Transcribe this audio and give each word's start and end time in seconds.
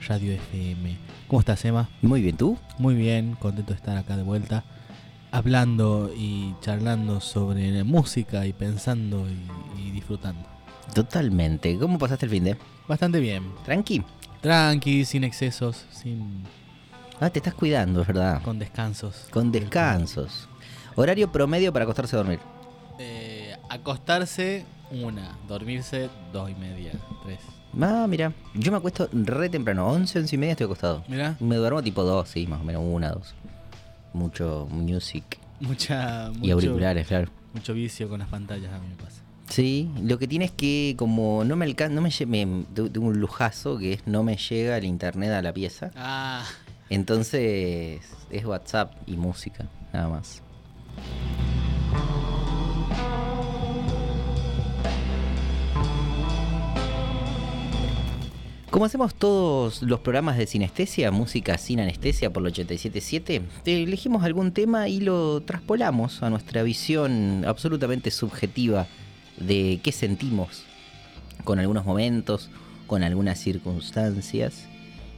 Radio 0.08 0.32
FM. 0.32 0.96
¿Cómo 1.28 1.40
estás, 1.40 1.66
Emma? 1.66 1.90
Muy 2.04 2.22
bien, 2.22 2.38
¿tú? 2.38 2.56
Muy 2.78 2.94
bien, 2.94 3.36
contento 3.40 3.74
de 3.74 3.78
estar 3.78 3.98
acá 3.98 4.16
de 4.16 4.22
vuelta, 4.22 4.64
hablando 5.32 6.12
y 6.16 6.54
charlando 6.62 7.20
sobre 7.20 7.84
música 7.84 8.46
y 8.46 8.54
pensando 8.54 9.26
y, 9.28 9.82
y 9.82 9.90
disfrutando. 9.90 10.48
Totalmente. 10.94 11.80
¿Cómo 11.80 11.98
pasaste 11.98 12.28
el 12.28 12.32
fin 12.32 12.44
de? 12.44 12.58
Bastante 12.88 13.20
bien. 13.20 13.44
¿Tranqui? 13.66 14.04
Tranqui, 14.42 15.04
sin 15.04 15.24
excesos, 15.24 15.88
sin 15.90 16.44
Ah, 17.20 17.30
te 17.30 17.40
estás 17.40 17.54
cuidando, 17.56 18.02
es 18.02 18.08
verdad. 18.08 18.42
con 18.44 18.60
descansos. 18.60 19.28
Con 19.32 19.52
descansos. 19.52 20.48
Horario 20.96 21.32
promedio 21.32 21.74
para 21.74 21.84
acostarse 21.84 22.16
a 22.16 22.20
dormir. 22.20 22.40
Eh, 23.00 23.56
acostarse, 23.70 24.66
una. 24.92 25.38
Dormirse, 25.48 26.10
dos 26.32 26.50
y 26.50 26.56
media, 26.56 26.92
tres. 27.24 27.40
Ah, 27.82 28.06
mira. 28.08 28.34
Yo 28.54 28.72
me 28.72 28.78
acuesto 28.78 29.10
re 29.12 29.50
temprano. 29.50 29.88
11, 29.88 30.20
11 30.20 30.36
y 30.36 30.38
media 30.40 30.52
estoy 30.52 30.66
acostado. 30.66 31.04
Mira, 31.08 31.36
Me 31.40 31.56
duermo 31.56 31.82
tipo 31.84 32.04
2, 32.04 32.28
sí, 32.30 32.48
más 32.48 32.62
o 32.62 32.64
menos 32.64 32.84
una, 32.86 33.10
dos. 33.12 33.34
Mucho 34.14 34.68
music 34.72 35.40
mucha. 35.60 36.30
y 36.34 36.38
mucho- 36.40 36.54
auriculares, 36.54 37.08
claro. 37.08 37.30
Mucho 37.54 37.74
vicio 37.74 38.08
con 38.10 38.20
las 38.20 38.30
pantallas 38.30 38.72
a 38.74 38.80
mí 38.80 38.88
me 38.90 38.96
pasa. 38.96 39.22
Sí, 39.50 39.90
lo 40.04 40.18
que 40.20 40.28
tiene 40.28 40.46
es 40.46 40.52
que 40.52 40.96
como 40.98 41.44
no 41.46 41.56
me 41.56 41.66
alcanza, 41.66 41.96
no 41.96 42.02
me, 42.02 42.10
me 42.28 42.64
tengo 42.74 43.08
un 43.08 43.20
lujazo 43.20 43.78
que 43.78 43.94
es 43.94 44.06
no 44.08 44.22
me 44.24 44.36
llega 44.38 44.78
el 44.78 44.86
internet 44.86 45.32
a 45.32 45.42
la 45.42 45.54
pieza. 45.54 45.92
Ah, 45.96 46.44
Entonces 46.90 48.02
es 48.30 48.46
WhatsApp 48.46 48.94
y 49.06 49.18
música, 49.18 49.68
nada 49.94 50.10
más. 50.10 50.42
Como 58.70 58.86
hacemos 58.86 59.16
todos 59.16 59.82
los 59.82 60.02
programas 60.02 60.38
de 60.38 60.46
sinestesia, 60.46 61.10
música 61.10 61.58
sin 61.58 61.80
anestesia 61.80 62.32
por 62.32 62.44
el 62.44 62.48
877, 62.48 63.42
te 63.64 63.84
elegimos 63.84 64.24
algún 64.24 64.52
tema 64.52 64.88
y 64.88 65.00
lo 65.00 65.42
traspolamos 65.42 66.22
a 66.22 66.30
nuestra 66.30 66.62
visión 66.64 67.44
absolutamente 67.48 68.12
subjetiva 68.12 68.86
de 69.38 69.80
qué 69.82 69.92
sentimos 69.92 70.64
con 71.44 71.60
algunos 71.60 71.86
momentos, 71.86 72.52
con 72.88 73.04
algunas 73.04 73.40
circunstancias 73.40 74.68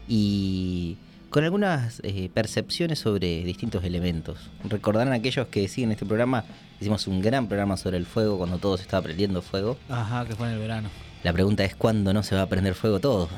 y 0.07 0.97
con 1.29 1.43
algunas 1.43 2.01
eh, 2.03 2.29
percepciones 2.33 2.99
sobre 2.99 3.43
distintos 3.43 3.83
elementos. 3.83 4.49
Recordarán 4.63 5.13
aquellos 5.13 5.47
que 5.47 5.67
siguen 5.67 5.91
este 5.91 6.05
programa, 6.05 6.43
hicimos 6.79 7.07
un 7.07 7.21
gran 7.21 7.47
programa 7.47 7.77
sobre 7.77 7.97
el 7.97 8.05
fuego 8.05 8.37
cuando 8.37 8.57
todo 8.57 8.77
se 8.77 8.83
estaba 8.83 9.03
prendiendo 9.03 9.41
fuego. 9.41 9.77
ajá, 9.89 10.25
que 10.25 10.35
fue 10.35 10.47
en 10.47 10.53
el 10.53 10.59
verano. 10.59 10.89
La 11.23 11.33
pregunta 11.33 11.65
es 11.65 11.75
cuándo 11.75 12.13
no 12.13 12.23
se 12.23 12.35
va 12.35 12.43
a 12.43 12.47
prender 12.47 12.73
fuego 12.75 12.99
todo. 12.99 13.29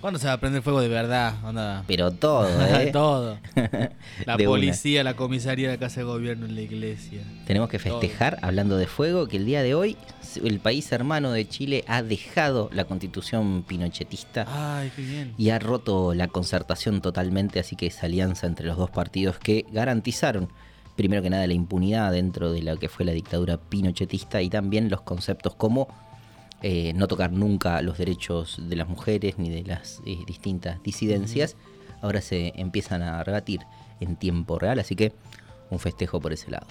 ¿Cuándo 0.00 0.18
se 0.18 0.26
va 0.26 0.32
a 0.34 0.40
prender 0.40 0.62
fuego 0.62 0.80
de 0.80 0.88
verdad? 0.88 1.34
Onda. 1.44 1.84
Pero 1.86 2.10
todo, 2.10 2.48
¿eh? 2.78 2.90
Todo. 2.92 3.38
La 4.24 4.36
De 4.36 4.46
una. 4.48 4.56
policía, 4.56 5.04
la 5.04 5.14
comisaría, 5.14 5.68
la 5.68 5.76
casa 5.76 6.00
de 6.00 6.04
gobierno, 6.04 6.46
la 6.46 6.60
iglesia. 6.62 7.20
Tenemos 7.46 7.68
que 7.68 7.78
festejar, 7.78 8.38
hablando 8.42 8.76
de 8.78 8.86
fuego, 8.86 9.28
que 9.28 9.36
el 9.36 9.44
día 9.44 9.62
de 9.62 9.74
hoy 9.74 9.96
el 10.42 10.60
país 10.60 10.90
hermano 10.92 11.32
de 11.32 11.46
Chile 11.48 11.84
ha 11.88 12.02
dejado 12.02 12.70
la 12.72 12.84
constitución 12.84 13.64
pinochetista 13.66 14.46
Ay, 14.48 14.92
qué 14.94 15.02
bien. 15.02 15.34
y 15.36 15.50
ha 15.50 15.58
roto 15.58 16.14
la 16.14 16.28
concertación 16.28 17.00
totalmente, 17.00 17.58
así 17.60 17.74
que 17.76 17.86
esa 17.86 18.06
alianza 18.06 18.46
entre 18.46 18.66
los 18.66 18.76
dos 18.78 18.90
partidos 18.90 19.38
que 19.38 19.66
garantizaron, 19.72 20.48
primero 20.96 21.20
que 21.22 21.30
nada, 21.30 21.46
la 21.46 21.54
impunidad 21.54 22.12
dentro 22.12 22.52
de 22.52 22.62
lo 22.62 22.78
que 22.78 22.88
fue 22.88 23.04
la 23.04 23.12
dictadura 23.12 23.56
pinochetista 23.58 24.40
y 24.40 24.48
también 24.48 24.88
los 24.88 25.00
conceptos 25.02 25.54
como 25.56 25.88
eh, 26.62 26.92
no 26.94 27.08
tocar 27.08 27.32
nunca 27.32 27.80
los 27.82 27.98
derechos 27.98 28.60
de 28.68 28.76
las 28.76 28.88
mujeres 28.88 29.38
ni 29.38 29.50
de 29.50 29.62
las 29.62 30.02
eh, 30.04 30.18
distintas 30.26 30.82
disidencias, 30.82 31.56
ahora 32.02 32.20
se 32.20 32.52
empiezan 32.56 33.02
a 33.02 33.22
rebatir 33.24 33.60
en 34.00 34.16
tiempo 34.16 34.58
real, 34.58 34.78
así 34.78 34.96
que 34.96 35.12
un 35.70 35.78
festejo 35.78 36.20
por 36.20 36.32
ese 36.32 36.50
lado. 36.50 36.66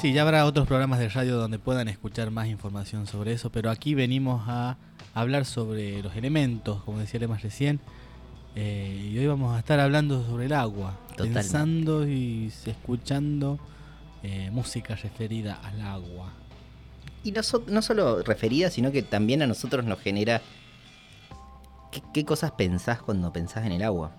Sí, 0.00 0.14
ya 0.14 0.22
habrá 0.22 0.46
otros 0.46 0.66
programas 0.66 0.98
de 0.98 1.10
radio 1.10 1.36
donde 1.36 1.58
puedan 1.58 1.86
escuchar 1.88 2.30
más 2.30 2.48
información 2.48 3.06
sobre 3.06 3.32
eso, 3.32 3.52
pero 3.52 3.70
aquí 3.70 3.94
venimos 3.94 4.44
a 4.46 4.78
hablar 5.12 5.44
sobre 5.44 6.02
los 6.02 6.16
elementos, 6.16 6.82
como 6.84 6.98
decía 6.98 7.28
más 7.28 7.42
recién, 7.42 7.80
eh, 8.56 9.10
y 9.12 9.18
hoy 9.18 9.26
vamos 9.26 9.54
a 9.54 9.58
estar 9.58 9.78
hablando 9.78 10.24
sobre 10.26 10.46
el 10.46 10.54
agua, 10.54 10.98
Totalmente. 11.10 11.40
pensando 11.40 12.08
y 12.08 12.50
escuchando 12.64 13.60
eh, 14.22 14.50
música 14.50 14.94
referida 14.94 15.60
al 15.62 15.80
agua. 15.80 16.32
Y 17.24 17.32
no, 17.32 17.42
so- 17.42 17.64
no 17.66 17.82
solo 17.82 18.22
referida, 18.22 18.70
sino 18.70 18.90
que 18.92 19.02
también 19.02 19.42
a 19.42 19.46
nosotros 19.46 19.84
nos 19.84 20.00
genera... 20.00 20.40
¿Qué, 21.92 22.02
qué 22.14 22.24
cosas 22.24 22.52
pensás 22.52 23.02
cuando 23.02 23.32
pensás 23.32 23.66
en 23.66 23.72
el 23.72 23.82
agua? 23.82 24.12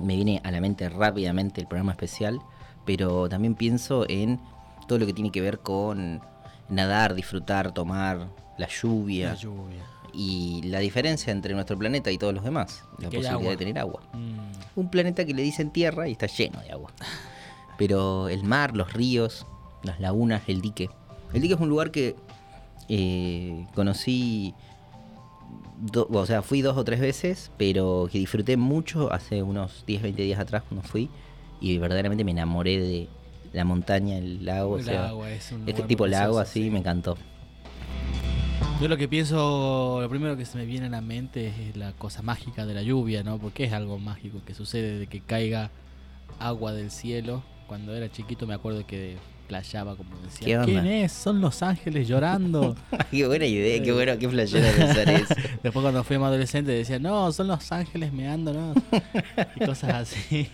Me 0.00 0.16
viene 0.16 0.40
a 0.44 0.50
la 0.50 0.60
mente 0.60 0.88
rápidamente 0.90 1.60
el 1.62 1.66
programa 1.66 1.92
especial, 1.92 2.40
pero 2.84 3.26
también 3.28 3.54
pienso 3.54 4.04
en 4.08 4.38
todo 4.86 4.98
lo 4.98 5.06
que 5.06 5.14
tiene 5.14 5.30
que 5.32 5.40
ver 5.40 5.60
con 5.60 6.20
nadar, 6.68 7.14
disfrutar, 7.14 7.72
tomar, 7.72 8.28
la 8.58 8.68
lluvia 8.68 9.30
La 9.30 9.34
lluvia. 9.34 9.82
y 10.12 10.60
la 10.64 10.78
diferencia 10.80 11.32
entre 11.32 11.54
nuestro 11.54 11.78
planeta 11.78 12.10
y 12.10 12.18
todos 12.18 12.34
los 12.34 12.44
demás, 12.44 12.84
la 12.98 13.04
posibilidad 13.08 13.32
agua. 13.32 13.50
de 13.50 13.56
tener 13.56 13.78
agua. 13.78 14.00
Mm. 14.12 14.78
Un 14.80 14.90
planeta 14.90 15.24
que 15.24 15.32
le 15.32 15.42
dicen 15.42 15.70
tierra 15.70 16.06
y 16.08 16.12
está 16.12 16.26
lleno 16.26 16.60
de 16.60 16.72
agua. 16.72 16.92
Pero 17.78 18.28
el 18.28 18.42
mar, 18.44 18.76
los 18.76 18.92
ríos, 18.92 19.46
las 19.82 20.00
lagunas, 20.00 20.42
el 20.48 20.60
dique. 20.60 20.88
El 21.32 21.42
dique 21.42 21.54
es 21.54 21.60
un 21.60 21.68
lugar 21.68 21.90
que 21.90 22.16
eh, 22.88 23.66
conocí, 23.74 24.54
do- 25.80 26.08
o 26.10 26.26
sea, 26.26 26.42
fui 26.42 26.62
dos 26.62 26.76
o 26.76 26.84
tres 26.84 27.00
veces, 27.00 27.50
pero 27.58 28.08
que 28.10 28.18
disfruté 28.18 28.56
mucho 28.56 29.12
hace 29.12 29.42
unos 29.42 29.84
10, 29.86 30.02
20 30.02 30.22
días 30.22 30.38
atrás 30.40 30.62
cuando 30.68 30.86
fui. 30.86 31.10
Y 31.60 31.78
verdaderamente 31.78 32.24
me 32.24 32.30
enamoré 32.32 32.78
de 32.80 33.08
la 33.52 33.64
montaña, 33.64 34.16
el 34.18 34.44
lago. 34.44 34.74
o 34.74 34.78
El 34.78 34.84
sea, 34.84 35.08
agua 35.08 35.30
es 35.30 35.50
un 35.52 35.68
este 35.68 35.82
tipo 35.82 36.06
lago 36.06 36.34
precioso, 36.34 36.40
así, 36.40 36.62
sí. 36.64 36.70
me 36.70 36.78
encantó. 36.78 37.16
Yo 38.80 38.88
lo 38.88 38.98
que 38.98 39.08
pienso, 39.08 39.98
lo 40.02 40.08
primero 40.10 40.36
que 40.36 40.44
se 40.44 40.58
me 40.58 40.66
viene 40.66 40.86
a 40.86 40.90
la 40.90 41.00
mente 41.00 41.46
es 41.48 41.76
la 41.76 41.92
cosa 41.92 42.20
mágica 42.20 42.66
de 42.66 42.74
la 42.74 42.82
lluvia, 42.82 43.22
¿no? 43.22 43.38
Porque 43.38 43.64
es 43.64 43.72
algo 43.72 43.98
mágico 43.98 44.40
que 44.46 44.54
sucede 44.54 44.98
de 44.98 45.06
que 45.06 45.20
caiga 45.20 45.70
agua 46.38 46.72
del 46.74 46.90
cielo. 46.90 47.42
Cuando 47.66 47.94
era 47.94 48.10
chiquito 48.10 48.46
me 48.46 48.54
acuerdo 48.54 48.86
que 48.86 49.16
playaba 49.48 49.96
como 49.96 50.10
¿Qué 50.16 50.26
decía? 50.26 50.62
¿quién 50.64 50.86
es? 50.86 51.12
Son 51.12 51.40
los 51.40 51.62
ángeles 51.62 52.08
llorando. 52.08 52.76
qué 53.10 53.26
buena 53.26 53.46
idea, 53.46 53.82
qué 53.82 53.92
bueno, 53.92 54.18
qué 54.18 54.28
flashera 54.28 54.70
pensar 54.72 55.08
eso. 55.10 55.34
Después 55.62 55.82
cuando 55.82 56.04
fui 56.04 56.18
más 56.18 56.28
adolescente 56.28 56.72
decía, 56.72 56.98
no, 56.98 57.32
son 57.32 57.48
los 57.48 57.72
ángeles 57.72 58.12
meándonos. 58.12 58.76
y 59.56 59.64
cosas 59.64 59.94
así. 59.94 60.48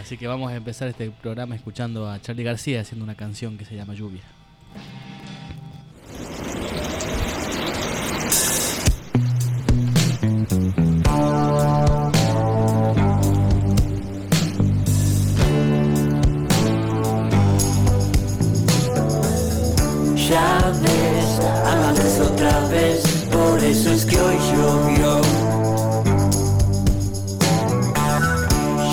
Así 0.00 0.16
que 0.18 0.26
vamos 0.26 0.52
a 0.52 0.56
empezar 0.56 0.88
este 0.88 1.10
programa 1.10 1.54
escuchando 1.54 2.10
a 2.10 2.20
Charlie 2.20 2.44
García 2.44 2.80
haciendo 2.80 3.04
una 3.04 3.14
canción 3.14 3.56
que 3.56 3.64
se 3.64 3.74
llama 3.74 3.94
Lluvia. 3.94 4.22
Ves, 20.66 21.40
amaste 21.64 22.22
otra 22.22 22.58
vez, 22.66 23.00
por 23.30 23.62
eso 23.62 23.92
es 23.92 24.04
que 24.04 24.20
hoy 24.20 24.36
llovió. 24.50 25.20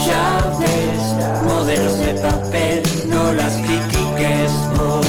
Ya 0.05 0.55
ves, 0.59 1.03
modelos 1.43 1.97
de 1.97 2.13
papel, 2.21 2.83
no 3.07 3.33
las 3.33 3.53
critiques 3.53 4.51
vos. 4.77 5.07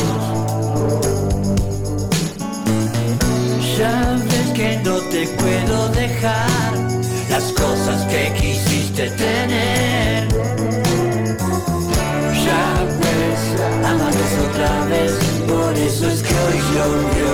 Ya 3.76 4.17
ves 4.31 4.49
que 4.55 4.81
no 4.84 4.96
te 5.10 5.26
puedo 5.26 5.88
dejar, 5.90 6.72
las 7.28 7.52
cosas 7.52 8.06
que 8.06 8.32
quisiste 8.40 9.10
tener. 9.10 10.28
Ya 12.46 12.87
ves, 13.02 13.40
amaste 13.84 14.40
otra 14.49 14.87
vez, 14.87 15.33
por 15.46 15.75
eso 15.76 16.08
es 16.08 16.23
que 16.23 16.35
hoy 16.35 16.58
llovió. 16.75 17.31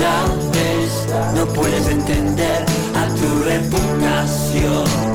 Ya 0.00 0.24
ves, 0.52 0.92
no 1.34 1.46
puedes 1.46 1.86
entender 1.88 2.64
a 2.94 3.06
tu 3.14 3.42
reputación. 3.44 5.11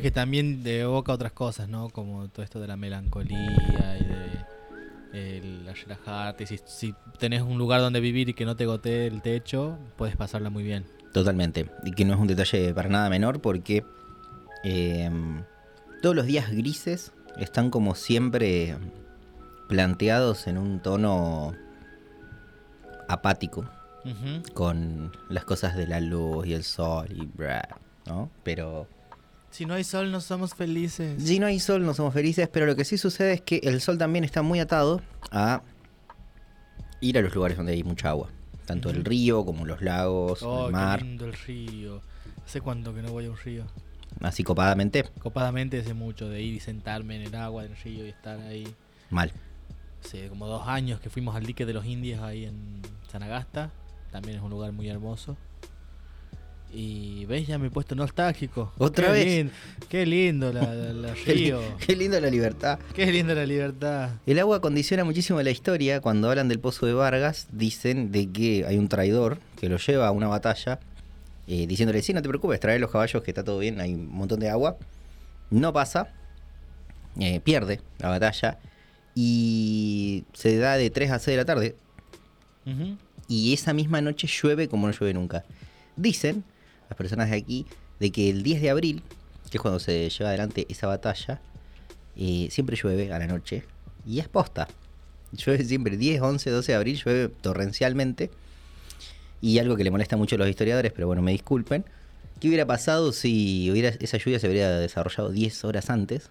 Que 0.00 0.10
también 0.10 0.62
evoca 0.64 1.12
otras 1.12 1.32
cosas, 1.32 1.68
¿no? 1.68 1.90
Como 1.90 2.28
todo 2.28 2.44
esto 2.44 2.60
de 2.60 2.66
la 2.66 2.76
melancolía 2.76 3.98
y 3.98 4.04
de 4.04 4.38
el 5.12 5.66
relajarte. 5.66 6.46
Si, 6.46 6.60
si 6.64 6.94
tenés 7.18 7.42
un 7.42 7.58
lugar 7.58 7.80
donde 7.80 8.00
vivir 8.00 8.28
y 8.28 8.34
que 8.34 8.44
no 8.44 8.56
te 8.56 8.66
gotee 8.66 9.06
el 9.06 9.22
techo, 9.22 9.78
puedes 9.96 10.16
pasarla 10.16 10.50
muy 10.50 10.62
bien. 10.62 10.84
Totalmente. 11.12 11.70
Y 11.84 11.92
que 11.92 12.04
no 12.04 12.14
es 12.14 12.20
un 12.20 12.26
detalle 12.26 12.74
para 12.74 12.88
nada 12.88 13.08
menor 13.08 13.40
porque 13.40 13.84
eh, 14.64 15.10
todos 16.02 16.14
los 16.14 16.26
días 16.26 16.50
grises 16.50 17.12
están 17.38 17.70
como 17.70 17.94
siempre 17.94 18.76
planteados 19.68 20.46
en 20.46 20.58
un 20.58 20.80
tono 20.80 21.54
apático 23.08 23.68
con 24.54 25.12
las 25.28 25.44
cosas 25.44 25.76
de 25.76 25.86
la 25.86 26.00
luz 26.00 26.46
y 26.46 26.54
el 26.54 26.64
sol 26.64 27.08
y 27.10 27.26
bra, 27.26 27.78
¿no? 28.06 28.30
Pero 28.42 28.86
Si 29.50 29.64
no 29.66 29.74
hay 29.74 29.84
sol, 29.84 30.12
no 30.12 30.20
somos 30.20 30.54
felices. 30.54 31.22
si 31.22 31.38
no 31.38 31.46
hay 31.46 31.58
sol 31.58 31.84
no 31.84 31.94
somos 31.94 32.14
felices, 32.14 32.48
pero 32.52 32.66
lo 32.66 32.76
que 32.76 32.84
sí 32.84 32.98
sucede 32.98 33.32
es 33.34 33.40
que 33.40 33.60
el 33.64 33.80
sol 33.80 33.98
también 33.98 34.24
está 34.24 34.42
muy 34.42 34.60
atado 34.60 35.00
a 35.30 35.62
ir 37.00 37.18
a 37.18 37.22
los 37.22 37.34
lugares 37.34 37.56
donde 37.56 37.72
hay 37.72 37.82
mucha 37.82 38.10
agua. 38.10 38.28
Tanto 38.66 38.90
el 38.90 39.04
río 39.04 39.44
como 39.46 39.64
los 39.64 39.80
lagos, 39.80 40.42
Oh, 40.42 40.66
el 40.66 40.66
qué 40.66 40.72
mar, 40.72 41.02
lindo 41.02 41.24
el 41.24 41.32
río. 41.32 42.02
¿Hace 42.44 42.60
cuánto 42.60 42.94
que 42.94 43.02
no 43.02 43.10
voy 43.10 43.26
a 43.26 43.30
un 43.30 43.36
río? 43.38 43.64
así 44.20 44.42
copadamente, 44.42 45.04
Copadamente 45.20 45.78
hace 45.80 45.94
mucho 45.94 46.28
de 46.28 46.42
ir 46.42 46.54
y 46.54 46.60
sentarme 46.60 47.16
en 47.16 47.22
el 47.22 47.34
agua 47.34 47.62
del 47.62 47.76
río 47.76 48.04
y 48.06 48.08
estar 48.10 48.38
ahí. 48.40 48.66
mal. 49.10 49.32
Hace 50.04 50.28
como 50.28 50.46
dos 50.46 50.66
años 50.68 51.00
que 51.00 51.08
fuimos 51.10 51.34
al 51.34 51.44
dique 51.46 51.66
de 51.66 51.72
los 51.72 51.84
indios 51.86 52.20
ahí 52.22 52.44
en 52.44 52.80
Sanagasta. 53.10 53.70
También 54.12 54.36
es 54.38 54.42
un 54.42 54.50
lugar 54.50 54.72
muy 54.72 54.88
hermoso. 54.88 55.36
Y 56.72 57.24
ves, 57.24 57.46
ya 57.46 57.58
me 57.58 57.68
he 57.68 57.70
puesto 57.70 57.94
nostálgico. 57.94 58.72
¿Otra 58.76 59.06
Qué 59.06 59.12
vez? 59.44 59.52
qué 59.88 60.04
lindo 60.04 60.52
la, 60.52 60.62
la- 60.74 61.14
río. 61.26 61.60
qué 61.84 61.96
lindo 61.96 62.20
la 62.20 62.28
libertad. 62.28 62.78
Qué 62.94 63.10
linda 63.10 63.34
la 63.34 63.46
libertad. 63.46 64.10
El 64.26 64.38
agua 64.38 64.60
condiciona 64.60 65.02
muchísimo 65.02 65.40
la 65.40 65.50
historia. 65.50 66.00
Cuando 66.02 66.28
hablan 66.28 66.48
del 66.48 66.60
pozo 66.60 66.84
de 66.84 66.92
Vargas, 66.92 67.48
dicen 67.52 68.12
de 68.12 68.30
que 68.30 68.64
hay 68.66 68.76
un 68.76 68.88
traidor 68.88 69.38
que 69.58 69.68
lo 69.70 69.78
lleva 69.78 70.08
a 70.08 70.10
una 70.10 70.28
batalla, 70.28 70.78
eh, 71.46 71.66
diciéndole, 71.66 72.02
sí, 72.02 72.12
no 72.12 72.20
te 72.20 72.28
preocupes, 72.28 72.60
trae 72.60 72.78
los 72.78 72.90
caballos 72.90 73.22
que 73.22 73.30
está 73.30 73.42
todo 73.42 73.58
bien, 73.60 73.80
hay 73.80 73.94
un 73.94 74.06
montón 74.06 74.38
de 74.38 74.50
agua. 74.50 74.76
No 75.50 75.72
pasa, 75.72 76.08
eh, 77.18 77.40
pierde 77.40 77.80
la 77.98 78.10
batalla 78.10 78.58
y 79.14 80.24
se 80.34 80.58
da 80.58 80.76
de 80.76 80.90
3 80.90 81.10
a 81.12 81.18
6 81.18 81.32
de 81.32 81.36
la 81.38 81.44
tarde. 81.46 81.76
Y 83.26 83.54
esa 83.54 83.72
misma 83.72 84.02
noche 84.02 84.26
llueve 84.28 84.68
como 84.68 84.86
no 84.86 84.92
llueve 84.92 85.14
nunca. 85.14 85.44
Dicen 85.96 86.44
las 86.88 86.96
personas 86.96 87.30
de 87.30 87.36
aquí 87.36 87.66
de 88.00 88.10
que 88.10 88.30
el 88.30 88.42
10 88.42 88.62
de 88.62 88.70
abril, 88.70 89.02
que 89.50 89.56
es 89.58 89.60
cuando 89.60 89.80
se 89.80 90.08
lleva 90.08 90.30
adelante 90.30 90.66
esa 90.68 90.86
batalla, 90.86 91.40
eh, 92.16 92.48
siempre 92.50 92.76
llueve 92.76 93.12
a 93.12 93.18
la 93.18 93.26
noche. 93.26 93.64
Y 94.06 94.20
es 94.20 94.28
posta. 94.28 94.68
Llueve 95.32 95.64
siempre 95.64 95.96
10, 95.96 96.20
11, 96.20 96.50
12 96.50 96.72
de 96.72 96.76
abril, 96.76 97.02
llueve 97.04 97.28
torrencialmente. 97.28 98.30
Y 99.40 99.58
algo 99.58 99.76
que 99.76 99.84
le 99.84 99.90
molesta 99.90 100.16
mucho 100.16 100.36
a 100.36 100.38
los 100.38 100.48
historiadores, 100.48 100.92
pero 100.92 101.06
bueno, 101.06 101.22
me 101.22 101.32
disculpen. 101.32 101.84
¿Qué 102.40 102.48
hubiera 102.48 102.66
pasado 102.66 103.12
si 103.12 103.70
hubiera, 103.70 103.88
esa 103.88 104.16
lluvia 104.16 104.38
se 104.38 104.48
hubiera 104.48 104.78
desarrollado 104.78 105.30
10 105.30 105.64
horas 105.64 105.90
antes? 105.90 106.30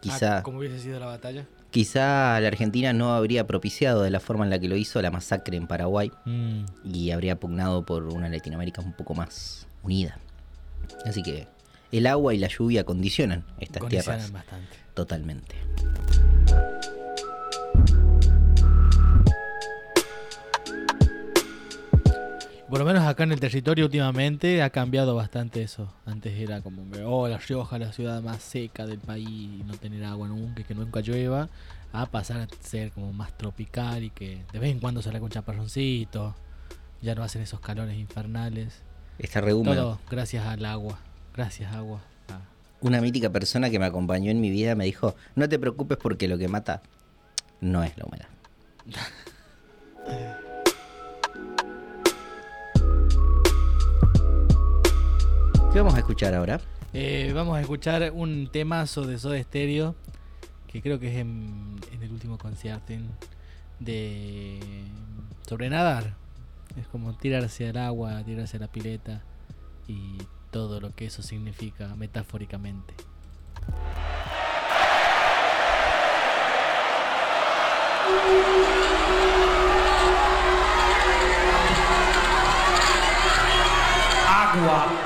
Quizá... 0.00 0.38
Ah, 0.38 0.42
¿Cómo 0.42 0.58
hubiese 0.58 0.78
sido 0.78 1.00
la 1.00 1.06
batalla? 1.06 1.46
quizá 1.76 2.40
la 2.40 2.48
Argentina 2.48 2.94
no 2.94 3.14
habría 3.14 3.46
propiciado 3.46 4.02
de 4.02 4.08
la 4.08 4.18
forma 4.18 4.44
en 4.44 4.50
la 4.50 4.58
que 4.58 4.66
lo 4.66 4.76
hizo 4.76 5.02
la 5.02 5.10
masacre 5.10 5.58
en 5.58 5.66
Paraguay 5.66 6.10
Mm, 6.24 6.64
y 6.84 7.10
habría 7.10 7.38
pugnado 7.38 7.84
por 7.84 8.04
una 8.04 8.30
Latinoamérica 8.30 8.80
un 8.80 8.94
poco 8.94 9.14
más 9.14 9.65
unida. 9.86 10.18
Así 11.04 11.22
que 11.22 11.46
el 11.92 12.06
agua 12.06 12.34
y 12.34 12.38
la 12.38 12.48
lluvia 12.48 12.84
condicionan 12.84 13.44
estas 13.58 13.80
condicionan 13.80 14.20
tierras 14.20 14.32
bastante. 14.32 14.76
totalmente. 14.94 15.56
Por 22.68 22.80
lo 22.80 22.84
menos 22.84 23.04
acá 23.04 23.22
en 23.22 23.30
el 23.30 23.38
territorio 23.38 23.84
últimamente 23.84 24.60
ha 24.60 24.70
cambiado 24.70 25.14
bastante 25.14 25.62
eso. 25.62 25.92
Antes 26.04 26.36
era 26.36 26.62
como 26.62 26.82
oh, 27.04 27.28
La 27.28 27.38
Rioja, 27.38 27.78
la 27.78 27.92
ciudad 27.92 28.20
más 28.22 28.42
seca 28.42 28.86
del 28.86 28.98
país, 28.98 29.28
y 29.28 29.62
no 29.64 29.74
tener 29.74 30.02
agua 30.04 30.26
nunca, 30.26 30.64
que 30.64 30.74
nunca 30.74 31.00
llueva, 31.00 31.48
a 31.92 32.06
pasar 32.06 32.40
a 32.40 32.48
ser 32.60 32.90
como 32.90 33.12
más 33.12 33.38
tropical 33.38 34.02
y 34.02 34.10
que 34.10 34.42
de 34.52 34.58
vez 34.58 34.72
en 34.72 34.80
cuando 34.80 35.00
sale 35.00 35.20
con 35.20 35.30
chaparroncito, 35.30 36.34
ya 37.02 37.14
no 37.14 37.22
hacen 37.22 37.42
esos 37.42 37.60
calores 37.60 37.96
infernales. 37.96 38.82
Está 39.18 39.40
re 39.40 39.54
húmedo. 39.54 39.74
Todo 39.74 40.00
gracias 40.10 40.46
al 40.46 40.64
agua, 40.64 40.98
gracias 41.34 41.72
agua. 41.72 42.00
Ah, 42.28 42.40
Una 42.80 43.00
mítica 43.00 43.30
persona 43.30 43.70
que 43.70 43.78
me 43.78 43.86
acompañó 43.86 44.30
en 44.30 44.40
mi 44.40 44.50
vida 44.50 44.74
me 44.74 44.84
dijo, 44.84 45.14
no 45.34 45.48
te 45.48 45.58
preocupes 45.58 45.98
porque 45.98 46.28
lo 46.28 46.36
que 46.38 46.48
mata 46.48 46.82
no 47.60 47.82
es 47.82 47.96
la 47.96 48.04
humedad. 48.04 48.28
¿Qué 55.72 55.80
vamos 55.80 55.94
a 55.94 55.98
escuchar 55.98 56.34
ahora? 56.34 56.60
Eh, 56.94 57.32
vamos 57.34 57.56
a 57.56 57.60
escuchar 57.60 58.12
un 58.14 58.48
temazo 58.50 59.06
de 59.06 59.18
Soda 59.18 59.42
Stereo 59.42 59.94
que 60.66 60.80
creo 60.80 60.98
que 60.98 61.08
es 61.08 61.16
en, 61.16 61.76
en 61.92 62.02
el 62.02 62.12
último 62.12 62.38
concierto 62.38 62.94
de 63.78 64.58
sobre 65.46 65.68
nadar. 65.70 66.14
Es 66.76 66.86
como 66.88 67.16
tirarse 67.16 67.68
al 67.68 67.78
agua, 67.78 68.22
tirarse 68.24 68.58
a 68.58 68.60
la 68.60 68.68
pileta 68.68 69.22
y 69.88 70.18
todo 70.50 70.80
lo 70.80 70.94
que 70.94 71.06
eso 71.06 71.22
significa 71.22 71.94
metafóricamente. 71.96 72.94
a 84.68 84.96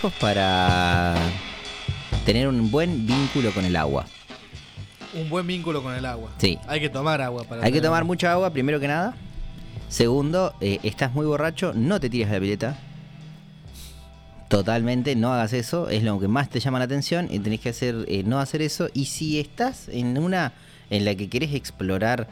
Consejos 0.00 0.12
para 0.20 1.16
tener 2.24 2.46
un 2.46 2.70
buen 2.70 3.06
vínculo 3.06 3.52
con 3.52 3.64
el 3.64 3.74
agua. 3.74 4.06
Un 5.14 5.28
buen 5.28 5.46
vínculo 5.46 5.82
con 5.82 5.94
el 5.94 6.04
agua. 6.06 6.30
Sí. 6.38 6.58
Hay 6.68 6.80
que 6.80 6.88
tomar 6.88 7.20
agua 7.20 7.44
para 7.44 7.64
Hay 7.64 7.72
que 7.72 7.80
tomar 7.80 8.04
mucha 8.04 8.32
agua, 8.32 8.52
primero 8.52 8.78
que 8.78 8.86
nada. 8.86 9.16
Segundo, 9.88 10.54
eh, 10.60 10.78
estás 10.82 11.14
muy 11.14 11.26
borracho, 11.26 11.72
no 11.74 11.98
te 11.98 12.10
tires 12.10 12.28
a 12.28 12.34
la 12.34 12.40
pileta. 12.40 12.78
Totalmente, 14.48 15.16
no 15.16 15.32
hagas 15.32 15.52
eso, 15.52 15.88
es 15.88 16.02
lo 16.02 16.20
que 16.20 16.28
más 16.28 16.48
te 16.48 16.60
llama 16.60 16.78
la 16.78 16.84
atención 16.84 17.28
y 17.30 17.38
tenés 17.40 17.60
que 17.60 17.70
hacer, 17.70 18.04
eh, 18.08 18.22
no 18.24 18.38
hacer 18.38 18.62
eso. 18.62 18.88
Y 18.94 19.06
si 19.06 19.40
estás 19.40 19.88
en 19.88 20.16
una 20.18 20.52
en 20.90 21.04
la 21.04 21.14
que 21.14 21.28
querés 21.28 21.54
explorar 21.54 22.28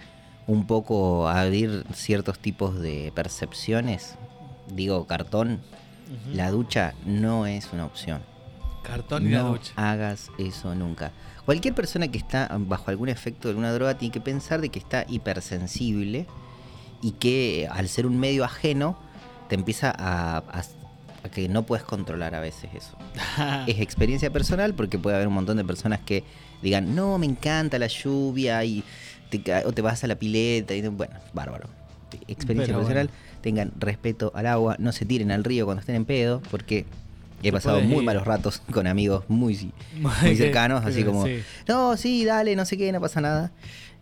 un 0.47 0.67
poco, 0.67 1.29
abrir 1.29 1.85
ciertos 1.93 2.39
tipos 2.39 2.79
de 2.81 3.13
percepciones, 3.15 4.15
digo 4.73 5.07
cartón, 5.07 5.61
La 6.33 6.51
ducha 6.51 6.95
no 7.05 7.47
es 7.47 7.73
una 7.73 7.85
opción. 7.85 8.23
Cartón 8.83 9.27
y 9.27 9.31
la 9.31 9.41
No 9.43 9.49
ducha. 9.51 9.73
hagas 9.77 10.31
eso 10.39 10.75
nunca. 10.75 11.11
Cualquier 11.45 11.75
persona 11.75 12.09
que 12.09 12.19
está 12.19 12.49
bajo 12.61 12.91
algún 12.91 13.09
efecto 13.09 13.49
de 13.49 13.53
alguna 13.53 13.73
droga 13.73 13.99
tiene 13.99 14.13
que 14.13 14.21
pensar 14.21 14.61
de 14.61 14.69
que 14.69 14.79
está 14.79 15.05
hipersensible 15.09 16.27
y 17.03 17.13
que 17.13 17.69
al 17.71 17.89
ser 17.89 18.07
un 18.07 18.19
medio 18.19 18.45
ajeno 18.45 18.97
te 19.49 19.55
empieza 19.55 19.91
a, 19.97 20.39
a- 20.39 20.63
a 21.25 21.29
que 21.29 21.49
no 21.49 21.65
puedes 21.65 21.85
controlar 21.85 22.35
a 22.37 22.41
veces 22.41 22.71
eso. 22.75 22.97
es 23.67 23.81
experiencia 23.81 24.31
personal 24.33 24.75
porque 24.75 24.99
puede 24.99 25.17
haber 25.17 25.27
un 25.29 25.35
montón 25.35 25.57
de 25.57 25.65
personas 25.65 26.01
que 26.01 26.23
digan, 26.63 26.95
no, 26.95 27.19
me 27.19 27.27
encanta 27.27 27.79
la 27.81 27.89
lluvia 27.89 28.63
y 28.65 28.85
te, 29.31 29.43
o 29.65 29.73
te 29.73 29.83
vas 29.83 30.05
a 30.05 30.07
la 30.07 30.15
pileta 30.17 30.75
y 30.75 30.83
bueno, 30.87 31.15
bárbaro. 31.33 31.69
Experiencia 32.29 32.75
Pero 32.75 32.79
personal, 32.87 33.09
bueno. 33.09 33.26
Tengan 33.47 33.71
respeto 33.79 34.33
al 34.35 34.45
agua, 34.49 34.75
no 34.81 34.91
se 34.91 35.05
tiren 35.05 35.31
al 35.31 35.45
río 35.45 35.67
cuando 35.67 35.79
estén 35.79 35.95
en 35.95 36.05
pedo 36.05 36.43
porque 36.51 36.85
he 37.45 37.53
pasado 37.53 37.81
muy 37.81 38.05
malos 38.05 38.25
ratos 38.25 38.61
con 38.73 38.89
amigos 38.89 39.23
muy, 39.29 39.71
Muy 40.01 40.35
cercanos, 40.35 40.85
así 40.85 41.05
como, 41.05 41.25
sí. 41.25 41.45
no, 41.69 41.97
sí, 41.97 42.25
dale, 42.25 42.57
no 42.57 42.65
sé 42.65 42.77
qué, 42.77 42.91
no 42.91 43.01
pasa 43.01 43.21
nada. 43.21 43.53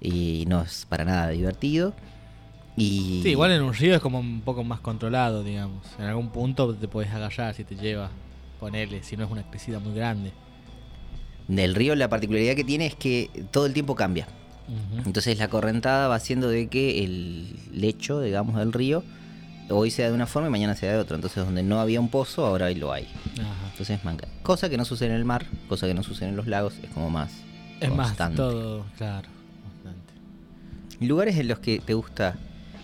Y 0.01 0.45
no 0.49 0.63
es 0.63 0.87
para 0.89 1.05
nada 1.05 1.29
divertido. 1.29 1.93
Y 2.75 3.21
Sí, 3.23 3.33
igual 3.33 3.53
en 3.53 3.61
un 3.61 3.75
río 3.75 3.95
es 3.95 4.01
como 4.01 4.19
un 4.19 4.41
poco 4.41 4.65
más 4.65 4.81
controlado, 4.81 5.45
digamos. 5.45 5.85
En 5.99 6.07
algún 6.07 6.31
punto 6.31 6.75
te 6.75 6.89
puedes 6.89 7.13
agarrar 7.13 7.55
si 7.55 7.65
te 7.65 7.77
lleva. 7.77 8.11
Ponele, 8.59 9.03
si 9.03 9.15
no 9.15 9.25
es 9.27 9.31
una 9.31 9.43
crecida 9.43 9.79
muy 9.79 9.95
grande. 9.95 10.33
del 11.49 11.75
río 11.75 11.95
la 11.97 12.09
particularidad 12.09 12.55
que 12.55 12.65
tiene 12.65 12.87
es 12.87 12.95
que 12.95 13.29
todo 13.51 13.67
el 13.67 13.75
tiempo 13.75 13.95
cambia. 13.95 14.27
Entonces 15.05 15.39
la 15.39 15.49
correntada 15.49 16.09
va 16.09 16.15
haciendo 16.15 16.49
de 16.49 16.69
que 16.69 17.05
el 17.05 17.59
lecho, 17.73 18.23
digamos, 18.23 18.57
del 18.57 18.73
río, 18.73 19.05
hoy 19.71 19.91
sea 19.91 20.09
de 20.09 20.15
una 20.15 20.27
forma 20.27 20.49
y 20.49 20.51
mañana 20.51 20.75
sea 20.77 20.93
de 20.93 20.99
otra. 20.99 21.17
Entonces 21.17 21.45
donde 21.45 21.63
no 21.63 21.81
había 21.81 22.01
un 22.01 22.09
pozo, 22.09 22.47
ahora 22.47 22.71
lo 22.71 22.93
hay. 22.93 23.05
Ajá. 23.41 23.69
Entonces 23.71 24.05
manga. 24.05 24.29
Cosa 24.43 24.69
que 24.69 24.77
no 24.77 24.85
sucede 24.85 25.09
en 25.11 25.15
el 25.17 25.25
mar, 25.25 25.47
cosa 25.69 25.87
que 25.87 25.95
no 25.95 26.03
sucede 26.03 26.29
en 26.29 26.37
los 26.37 26.47
lagos, 26.47 26.75
es 26.83 26.91
como 26.91 27.11
más 27.11 27.33
Es 27.81 27.91
más 27.93 28.09
constante. 28.09 28.37
todo, 28.37 28.87
claro. 28.97 29.29
Bastante. 29.65 30.13
Lugares 31.01 31.37
en 31.37 31.49
los 31.49 31.59
que 31.59 31.79
te 31.81 31.95
gusta... 31.95 32.37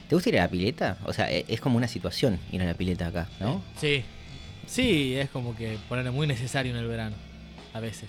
¿Te 0.09 0.17
gusta 0.17 0.29
ir 0.31 0.39
a 0.41 0.43
la 0.43 0.49
pileta? 0.51 0.99
O 1.05 1.13
sea, 1.13 1.31
e- 1.31 1.45
es 1.47 1.61
como 1.61 1.77
una 1.77 1.87
situación 1.87 2.41
ir 2.51 2.61
a 2.63 2.65
la 2.65 2.75
pileta 2.75 3.07
acá, 3.07 3.29
¿no? 3.39 3.63
Sí. 3.81 4.03
Sí, 4.67 5.15
es 5.15 5.31
como 5.31 5.55
que 5.55 5.79
ponerle 5.89 6.11
muy 6.11 6.27
necesario 6.27 6.73
en 6.73 6.79
el 6.79 6.87
verano. 6.89 7.15
A 7.73 7.79
veces. 7.79 8.09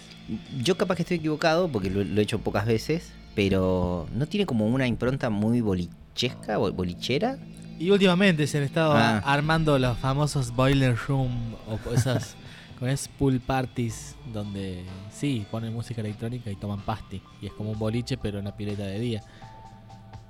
Yo 0.64 0.76
capaz 0.78 0.96
que 0.96 1.04
estoy 1.04 1.18
equivocado 1.18 1.68
porque 1.72 1.92
lo, 1.92 2.04
lo 2.04 2.20
he 2.20 2.24
hecho 2.24 2.40
pocas 2.40 2.66
veces, 2.66 3.12
pero 3.36 4.08
¿no 4.16 4.26
tiene 4.26 4.48
como 4.48 4.66
una 4.66 4.88
impronta 4.88 5.30
muy 5.30 5.62
bolichesca, 5.62 6.58
bo- 6.58 6.72
bolichera? 6.72 7.38
Y 7.82 7.89
últimamente 7.91 8.46
se 8.48 8.60
han 8.60 8.63
estado 8.63 8.94
Ah. 8.94 9.22
armando 9.26 9.78
los 9.80 9.98
famosos 9.98 10.52
boiler 10.56 10.96
room 11.08 11.56
o 11.67 11.94
esas 11.94 12.36
con 12.80 12.89
esas 12.89 13.08
pool 13.10 13.39
parties 13.39 14.15
donde 14.34 14.84
sí 15.12 15.46
ponen 15.52 15.74
música 15.74 16.02
electrónica 16.02 16.50
y 16.50 16.56
toman 16.56 16.82
pasti 16.82 17.22
y 17.41 17.46
es 17.48 17.54
como 17.54 17.72
un 17.72 17.80
boliche 17.80 18.17
pero 18.17 18.39
en 18.39 18.46
una 18.46 18.56
pileta 18.56 18.84
de 18.84 19.00
día. 19.00 19.22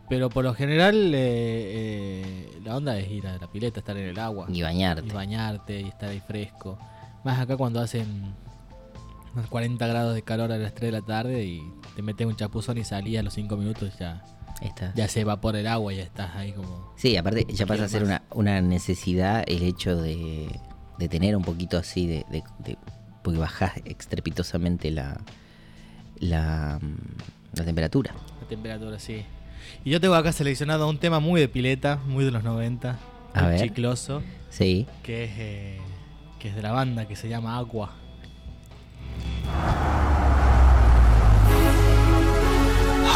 Pero 0.10 0.30
por 0.30 0.44
lo 0.44 0.54
general 0.54 1.14
eh, 1.16 2.22
eh, 2.56 2.60
la 2.66 2.76
onda 2.76 2.98
es 2.98 3.10
ir 3.10 3.26
a 3.28 3.38
la 3.38 3.48
pileta, 3.48 3.80
estar 3.80 3.96
en 3.98 4.08
el 4.10 4.20
agua 4.20 4.48
Y 4.50 4.62
bañarte. 4.62 5.08
y 5.08 5.12
bañarte 5.12 5.82
y 5.82 5.88
estar 5.88 6.10
ahí 6.10 6.20
fresco. 6.20 6.78
Más 7.24 7.40
acá 7.40 7.56
cuando 7.56 7.80
hacen 7.80 8.34
unos 9.34 9.48
40 9.48 9.88
grados 9.88 10.14
de 10.14 10.22
calor 10.22 10.52
a 10.52 10.58
las 10.58 10.74
3 10.74 10.92
de 10.92 11.00
la 11.00 11.06
tarde 11.06 11.46
y 11.46 11.62
te 11.96 12.02
metes 12.02 12.28
un 12.28 12.36
chapuzón 12.36 12.78
y 12.78 12.84
salís 12.84 13.18
a 13.20 13.24
los 13.24 13.34
5 13.34 13.56
minutos 13.56 13.98
ya 13.98 14.22
Está. 14.62 14.94
ya 14.96 15.08
se 15.08 15.22
evapora 15.22 15.60
el 15.60 15.68
agua 15.68 15.92
y 15.94 15.98
ya 15.98 16.04
estás 16.04 16.36
ahí 16.36 16.52
como 16.54 16.94
Sí, 16.96 17.18
aparte 17.18 17.46
ya 17.50 17.66
pasa 17.66 17.86
a 17.86 17.90
ser 17.90 18.04
una, 18.04 18.22
una 18.32 18.62
necesidad 18.62 19.44
el 19.48 19.64
hecho 19.64 19.96
de, 20.00 20.48
de 21.00 21.10
tener 21.10 21.36
un 21.36 21.44
poquito 21.44 21.78
así 21.78 22.06
de, 22.08 22.26
de- 22.30 22.44
de- 22.60 22.78
porque 23.24 23.40
bajás 23.40 23.74
estrepitosamente 23.86 24.92
la, 24.92 25.20
la, 26.20 26.80
mm, 26.82 27.58
la 27.58 27.66
temperatura. 27.66 28.14
La 28.42 28.48
temperatura, 28.48 29.00
sí. 29.00 29.24
Y 29.84 29.90
yo 29.92 30.00
tengo 30.02 30.16
acá 30.16 30.32
seleccionado 30.32 30.88
un 30.90 30.98
tema 31.00 31.20
muy 31.20 31.40
de 31.42 31.48
pileta, 31.48 31.98
muy 32.08 32.24
de 32.26 32.32
los 32.32 32.44
90, 32.44 32.98
A 33.34 33.48
ver. 33.48 33.62
chicloso, 33.62 34.22
Sí. 34.50 34.88
que 35.04 35.24
es, 35.26 35.32
eh, 35.38 35.78
que 36.40 36.50
es 36.50 36.56
de 36.56 36.62
la 36.64 36.72
banda, 36.72 37.08
que 37.08 37.16
se 37.16 37.30
llama 37.30 37.58
Agua. 37.58 37.94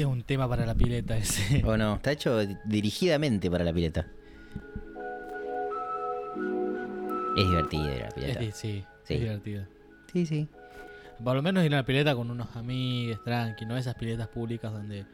Es 0.00 0.06
un 0.06 0.22
tema 0.22 0.48
para 0.48 0.66
la 0.66 0.74
pileta 0.74 1.16
ese. 1.16 1.62
¿O 1.66 1.76
no? 1.76 1.94
Está 1.96 2.12
hecho 2.12 2.38
dirigidamente 2.64 3.50
para 3.50 3.64
la 3.64 3.72
pileta. 3.72 4.06
Es 7.36 7.48
divertido 7.48 7.84
ir 7.92 7.96
a 7.96 7.98
la 8.02 8.08
Es 8.08 8.14
pileta. 8.14 8.40
di- 8.40 8.52
sí, 8.52 8.84
Sí. 9.04 9.14
es 9.14 9.20
divertido. 9.20 9.64
Sí, 10.12 10.26
sí. 10.26 10.48
Por 11.22 11.34
lo 11.36 11.42
menos 11.42 11.64
ir 11.64 11.72
a 11.74 11.78
la 11.78 11.84
pileta 11.84 12.14
con 12.14 12.30
unos 12.30 12.54
amigos, 12.56 13.22
tranqui, 13.24 13.66
no 13.66 13.76
esas 13.76 13.94
piletas 13.94 14.28
públicas 14.28 14.72
donde 14.72 15.04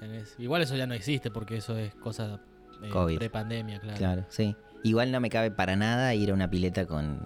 tenés... 0.00 0.34
Igual 0.38 0.62
eso 0.62 0.76
ya 0.76 0.86
no 0.86 0.94
existe 0.94 1.30
porque 1.30 1.56
eso 1.58 1.76
es 1.78 1.94
cosa 1.94 2.40
eh, 2.82 2.88
COVID. 2.90 3.18
pre-pandemia, 3.18 3.78
claro. 3.80 3.98
Claro, 3.98 4.24
sí. 4.28 4.54
Igual 4.84 5.12
no 5.12 5.20
me 5.20 5.30
cabe 5.30 5.50
para 5.50 5.76
nada 5.76 6.14
ir 6.14 6.30
a 6.30 6.34
una 6.34 6.48
pileta 6.50 6.86
con. 6.86 7.20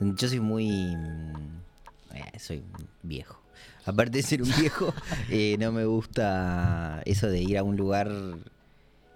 Yo 0.00 0.28
soy 0.28 0.40
muy. 0.40 0.94
mm, 0.96 2.14
eh, 2.14 2.38
soy 2.38 2.62
viejo. 3.02 3.39
Aparte 3.86 4.18
de 4.18 4.22
ser 4.22 4.42
un 4.42 4.50
viejo, 4.58 4.92
eh, 5.30 5.56
no 5.58 5.72
me 5.72 5.84
gusta 5.84 7.02
eso 7.06 7.28
de 7.28 7.40
ir 7.40 7.58
a 7.58 7.62
un 7.62 7.76
lugar 7.76 8.10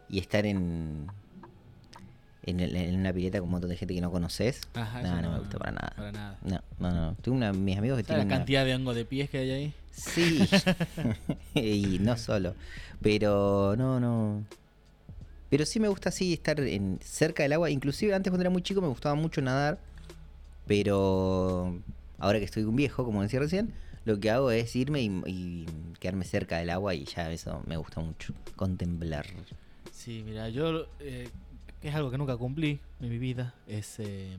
y 0.08 0.18
estar 0.18 0.46
en. 0.46 1.06
En, 2.46 2.94
una 3.00 3.10
pileta 3.10 3.38
con 3.38 3.46
un 3.46 3.52
montón 3.52 3.70
de 3.70 3.76
gente 3.76 3.94
que 3.94 4.02
no 4.02 4.10
conoces. 4.10 4.60
Ajá, 4.74 5.00
no, 5.02 5.14
no, 5.16 5.22
no- 5.22 5.32
me 5.32 5.38
gusta 5.38 5.58
para 5.58 5.72
nada. 5.72 5.92
para 5.96 6.12
nada. 6.12 6.38
No, 6.42 6.60
no, 6.78 6.90
no. 6.92 7.14
Tengo 7.22 7.38
una, 7.38 7.52
mis 7.54 7.78
amigos 7.78 7.96
que 7.98 8.04
¿Sabes 8.04 8.06
tienen. 8.18 8.28
la 8.28 8.34
una- 8.34 8.38
cantidad 8.40 8.64
de 8.66 8.74
hongo 8.74 8.92
de 8.92 9.04
pies 9.06 9.30
que 9.30 9.38
hay 9.38 9.50
ahí? 9.50 9.74
Sí. 9.92 10.46
y 11.54 11.98
no 12.00 12.18
solo. 12.18 12.54
Pero 13.00 13.76
no, 13.78 13.98
no. 13.98 14.44
Pero 15.48 15.64
sí 15.64 15.80
me 15.80 15.88
gusta 15.88 16.10
así 16.10 16.34
estar 16.34 16.60
en, 16.60 16.98
cerca 17.02 17.44
del 17.44 17.54
agua. 17.54 17.70
Inclusive 17.70 18.14
antes 18.14 18.30
cuando 18.30 18.42
era 18.42 18.50
muy 18.50 18.60
chico 18.60 18.82
me 18.82 18.88
gustaba 18.88 19.14
mucho 19.14 19.40
nadar. 19.40 19.78
Pero 20.66 21.78
ahora 22.18 22.38
que 22.38 22.44
estoy 22.44 22.64
un 22.64 22.76
viejo, 22.76 23.04
como 23.06 23.22
decía 23.22 23.40
recién, 23.40 23.72
lo 24.04 24.18
que 24.20 24.30
hago 24.30 24.50
es 24.50 24.74
irme 24.76 25.00
y, 25.02 25.22
y 25.26 25.66
quedarme 26.00 26.24
cerca 26.24 26.58
del 26.58 26.70
agua 26.70 26.94
y 26.94 27.04
ya 27.04 27.30
eso 27.30 27.62
me 27.66 27.76
gusta 27.76 28.00
mucho. 28.00 28.34
Contemplar. 28.56 29.26
Sí, 29.92 30.22
mira, 30.24 30.48
yo... 30.48 30.86
eh, 31.00 31.30
que 31.80 31.88
es 31.88 31.94
algo 31.94 32.10
que 32.10 32.18
nunca 32.18 32.36
cumplí 32.36 32.80
en 33.00 33.08
mi 33.08 33.18
vida. 33.18 33.54
Es... 33.66 33.98
eh, 34.00 34.36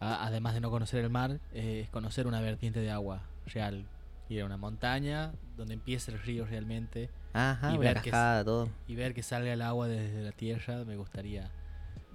a- 0.00 0.26
además 0.26 0.54
de 0.54 0.60
no 0.60 0.70
conocer 0.70 1.04
el 1.04 1.10
mar, 1.10 1.40
eh, 1.52 1.80
es 1.84 1.90
conocer 1.90 2.26
una 2.26 2.40
vertiente 2.40 2.80
de 2.80 2.90
agua 2.90 3.22
real. 3.46 3.84
Ir 4.28 4.42
a 4.42 4.46
una 4.46 4.56
montaña 4.56 5.32
donde 5.56 5.74
empieza 5.74 6.12
el 6.12 6.20
río 6.20 6.46
realmente. 6.46 7.10
Ajá, 7.32 7.74
Y 7.74 7.78
ver 7.78 8.00
que 8.00 8.10
todo. 8.12 8.68
Y 8.86 8.94
ver 8.94 9.12
que 9.14 9.22
salga 9.22 9.52
el 9.52 9.62
agua 9.62 9.88
desde 9.88 10.22
la 10.22 10.32
tierra, 10.32 10.84
me 10.84 10.96
gustaría 10.96 11.50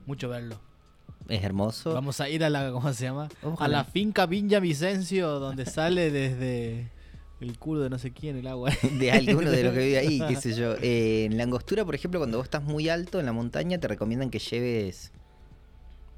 mucho 0.06 0.30
verlo. 0.30 0.60
Es 1.28 1.44
hermoso. 1.44 1.94
Vamos 1.94 2.22
a 2.22 2.30
ir 2.30 2.44
a 2.44 2.50
la, 2.50 2.72
¿cómo 2.72 2.94
se 2.94 3.06
llama? 3.06 3.30
Ojalá. 3.42 3.80
A 3.80 3.84
la 3.84 3.84
finca 3.86 4.26
Viña 4.26 4.60
Vicencio, 4.60 5.40
donde 5.40 5.66
sale 5.66 6.12
desde 6.12 6.92
el 7.42 7.58
culo 7.58 7.82
de 7.82 7.90
no 7.90 7.98
sé 7.98 8.12
quién 8.12 8.38
el 8.38 8.48
agua. 8.48 8.72
de 9.00 9.12
alguno 9.12 9.50
de 9.50 9.64
los 9.64 9.74
que 9.74 9.80
vive 9.80 9.98
ahí, 9.98 10.22
qué 10.28 10.36
sé 10.42 10.54
yo. 10.54 10.76
Eh, 10.82 11.26
en 11.26 11.38
la 11.38 11.44
angostura, 11.44 11.84
por 11.84 11.96
ejemplo, 11.96 12.20
cuando 12.20 12.38
vos 12.38 12.46
estás 12.46 12.64
muy 12.64 12.90
alto 12.90 13.20
en 13.20 13.26
la 13.26 13.34
montaña, 13.34 13.80
te 13.80 13.88
recomiendan 13.88 14.30
que 14.30 14.40
lleves 14.40 15.12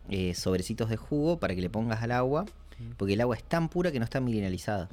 eh, 0.09 0.33
sobrecitos 0.35 0.89
de 0.89 0.97
jugo 0.97 1.39
para 1.39 1.55
que 1.55 1.61
le 1.61 1.69
pongas 1.69 2.01
al 2.01 2.11
agua, 2.11 2.45
porque 2.97 3.13
el 3.13 3.21
agua 3.21 3.35
es 3.35 3.43
tan 3.43 3.69
pura 3.69 3.91
que 3.91 3.99
no 3.99 4.05
está 4.05 4.19
mineralizada. 4.19 4.89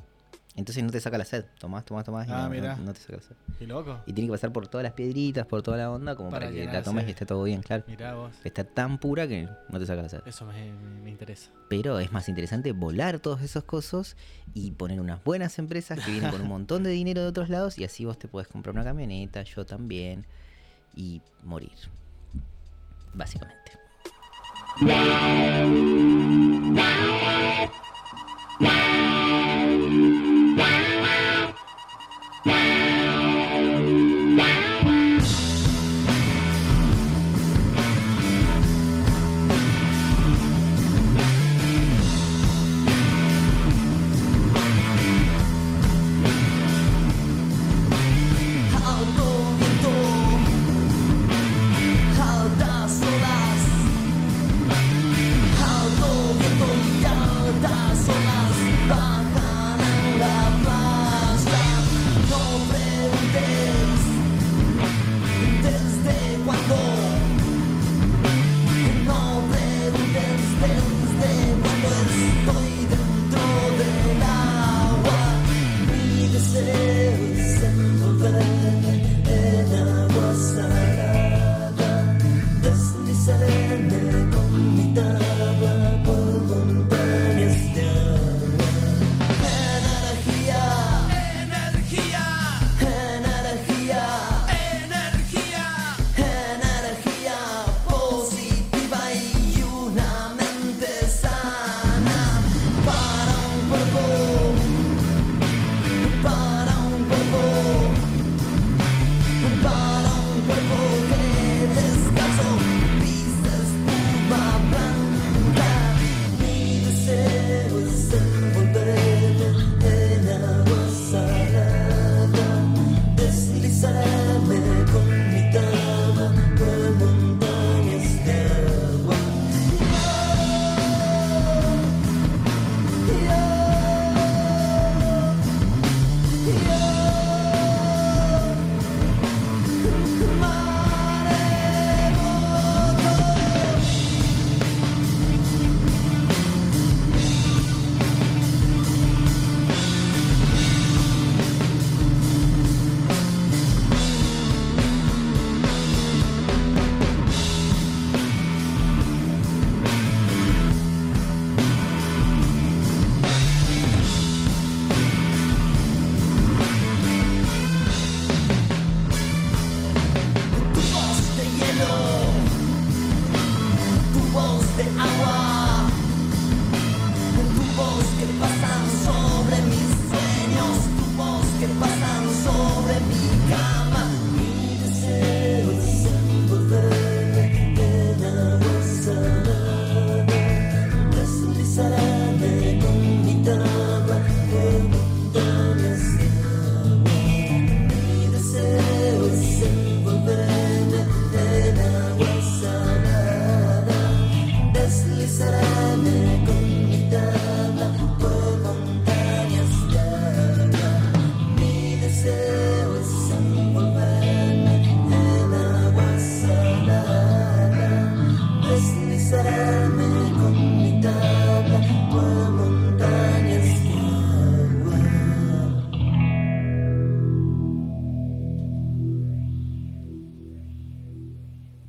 Entonces 0.56 0.84
no 0.84 0.90
te 0.90 1.00
saca 1.00 1.18
la 1.18 1.24
sed. 1.24 1.44
Tomás, 1.58 1.84
tomás, 1.84 2.04
tomás. 2.04 2.28
y 2.28 2.30
Ah, 2.30 2.48
no, 2.48 2.76
no- 2.84 2.92
te 2.92 3.00
saca 3.00 3.16
la 3.16 3.22
sed. 3.22 3.34
Qué 3.58 3.66
loco. 3.66 3.98
Y 4.06 4.12
tiene 4.12 4.28
que 4.28 4.32
pasar 4.34 4.52
por 4.52 4.68
todas 4.68 4.84
las 4.84 4.92
piedritas, 4.92 5.46
por 5.46 5.62
toda 5.62 5.76
la 5.76 5.90
onda, 5.90 6.14
como 6.14 6.30
Para 6.30 6.46
para, 6.46 6.56
que 6.56 6.64
la 6.66 6.82
tomes 6.84 7.08
y 7.08 7.10
esté 7.10 7.26
todo 7.26 7.42
bien, 7.42 7.60
claro. 7.60 7.82
Mirá 7.88 8.14
vos. 8.14 8.32
Está 8.44 8.62
tan 8.62 8.98
pura 8.98 9.26
que 9.26 9.48
no 9.68 9.78
te 9.80 9.86
saca 9.86 10.02
la 10.02 10.08
sed. 10.08 10.20
Eso 10.26 10.44
me, 10.46 10.72
me- 10.72 11.00
me 11.02 11.10
interesa. 11.10 11.50
Pero 11.68 11.98
es 11.98 12.12
más 12.12 12.28
interesante 12.28 12.70
volar 12.70 13.18
todos 13.18 13.42
esos 13.42 13.64
cosos 13.64 14.16
y 14.54 14.70
poner 14.70 15.00
unas 15.00 15.24
buenas 15.24 15.58
empresas 15.58 15.98
que 16.04 16.12
vienen 16.12 16.30
con 16.30 16.40
un 16.42 16.48
montón 16.54 16.84
de 16.84 16.90
dinero 16.90 17.22
de 17.22 17.26
otros 17.28 17.48
lados 17.48 17.76
y 17.78 17.84
así 17.84 18.04
vos 18.04 18.16
te 18.18 18.28
podés 18.28 18.46
comprar 18.46 18.74
una 18.76 18.84
camioneta, 18.84 19.42
yo 19.42 19.66
también, 19.66 20.24
y 20.94 21.20
morir. 21.42 21.72
Básicamente. 23.12 23.72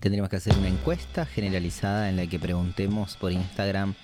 Tendremos 0.06 0.30
que 0.30 0.36
hacer 0.36 0.56
una 0.56 0.68
encuesta 0.68 1.26
generalizada 1.26 2.12
en 2.12 2.18
la 2.18 2.28
que 2.28 2.38
preguntemos 2.38 3.18
por 3.18 3.32
Instagram 3.32 3.96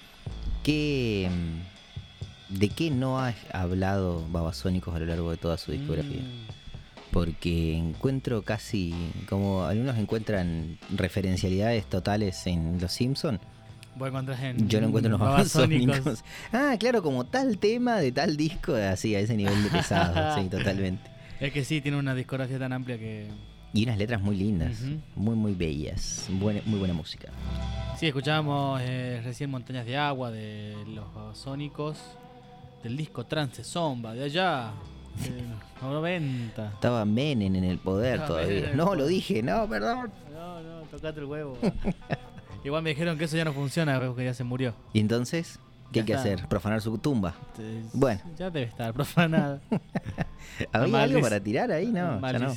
qué, 0.63 1.29
mm, 1.29 2.57
de 2.57 2.69
qué 2.69 2.89
no 2.89 3.19
ha 3.19 3.35
hablado 3.53 4.27
Babasónicos 4.31 4.95
a 4.95 4.99
lo 4.99 5.05
largo 5.05 5.29
de 5.29 5.37
toda 5.37 5.59
su 5.59 5.71
discografía. 5.71 6.21
Mm. 6.21 7.11
Porque 7.11 7.77
encuentro 7.77 8.41
casi, 8.41 8.95
como 9.29 9.65
algunos 9.65 9.95
encuentran 9.99 10.79
referencialidades 10.89 11.85
totales 11.85 12.47
en 12.47 12.81
Los 12.81 12.93
Simpson, 12.93 13.39
en. 14.41 14.67
yo 14.67 14.81
lo 14.81 14.87
encuentro 14.87 15.05
en 15.07 15.11
los. 15.11 15.19
Babasónicos. 15.19 16.23
Ah, 16.51 16.77
claro, 16.79 17.03
como 17.03 17.27
tal 17.27 17.59
tema 17.59 17.99
de 17.99 18.11
tal 18.11 18.37
disco, 18.37 18.73
así, 18.73 19.13
a 19.13 19.19
ese 19.19 19.37
nivel 19.37 19.61
de 19.65 19.69
pesado, 19.69 20.41
sí, 20.41 20.49
totalmente. 20.49 21.11
Es 21.39 21.53
que 21.53 21.63
sí, 21.63 21.79
tiene 21.79 21.99
una 21.99 22.15
discografía 22.15 22.57
tan 22.57 22.73
amplia 22.73 22.97
que. 22.97 23.50
Y 23.73 23.83
unas 23.85 23.97
letras 23.97 24.21
muy 24.21 24.35
lindas, 24.35 24.81
muy, 25.15 25.35
muy 25.35 25.53
bellas, 25.53 26.27
buena- 26.31 26.61
muy 26.65 26.79
buena 26.79 26.93
música. 26.93 27.29
Sí, 27.97 28.07
escuchábamos 28.07 28.81
eh, 28.83 29.21
recién 29.23 29.49
Montañas 29.49 29.85
de 29.85 29.95
Agua 29.95 30.29
de 30.31 30.75
los 30.93 31.13
Babasónicos, 31.13 31.97
del 32.83 32.97
disco 32.97 33.25
Trance 33.25 33.63
Zomba, 33.63 34.13
de 34.13 34.25
allá, 34.25 34.71
de 35.23 35.29
los 35.81 35.91
90. 35.93 36.67
Estaba 36.73 37.05
Menem 37.05 37.55
en 37.55 37.63
el 37.63 37.77
poder 37.77 38.15
Estaba 38.15 38.27
todavía. 38.27 38.71
El 38.71 38.77
No, 38.77 38.93
lo 38.95 39.05
dije, 39.07 39.41
no, 39.41 39.67
perdón. 39.69 40.11
No, 40.33 40.61
no, 40.61 40.81
tocate 40.91 41.19
el 41.21 41.25
huevo. 41.27 41.57
Igual 42.65 42.83
me 42.83 42.89
dijeron 42.89 43.17
que 43.17 43.23
eso 43.25 43.37
ya 43.37 43.45
no 43.45 43.53
funciona, 43.53 43.99
porque 44.01 44.25
ya 44.25 44.33
se 44.33 44.43
murió. 44.43 44.73
¿Y 44.93 44.99
entonces? 44.99 45.59
¿Qué 45.93 45.99
Ya 45.99 46.01
hay 46.01 46.05
que 46.07 46.13
está. 46.13 46.21
hacer? 46.23 46.47
¿Profanar 46.49 46.81
su 46.81 46.97
tumba? 46.97 47.35
Te- 47.55 47.81
Bueno. 47.93 48.19
Ya 48.37 48.49
debe 48.49 48.65
estar 48.67 48.93
profanada. 48.93 49.61
¿Había 50.73 51.03
algo 51.03 51.21
para 51.21 51.39
tirar 51.39 51.71
ahí? 51.71 51.87
No, 51.87 52.19
ya 52.31 52.39
no. 52.39 52.53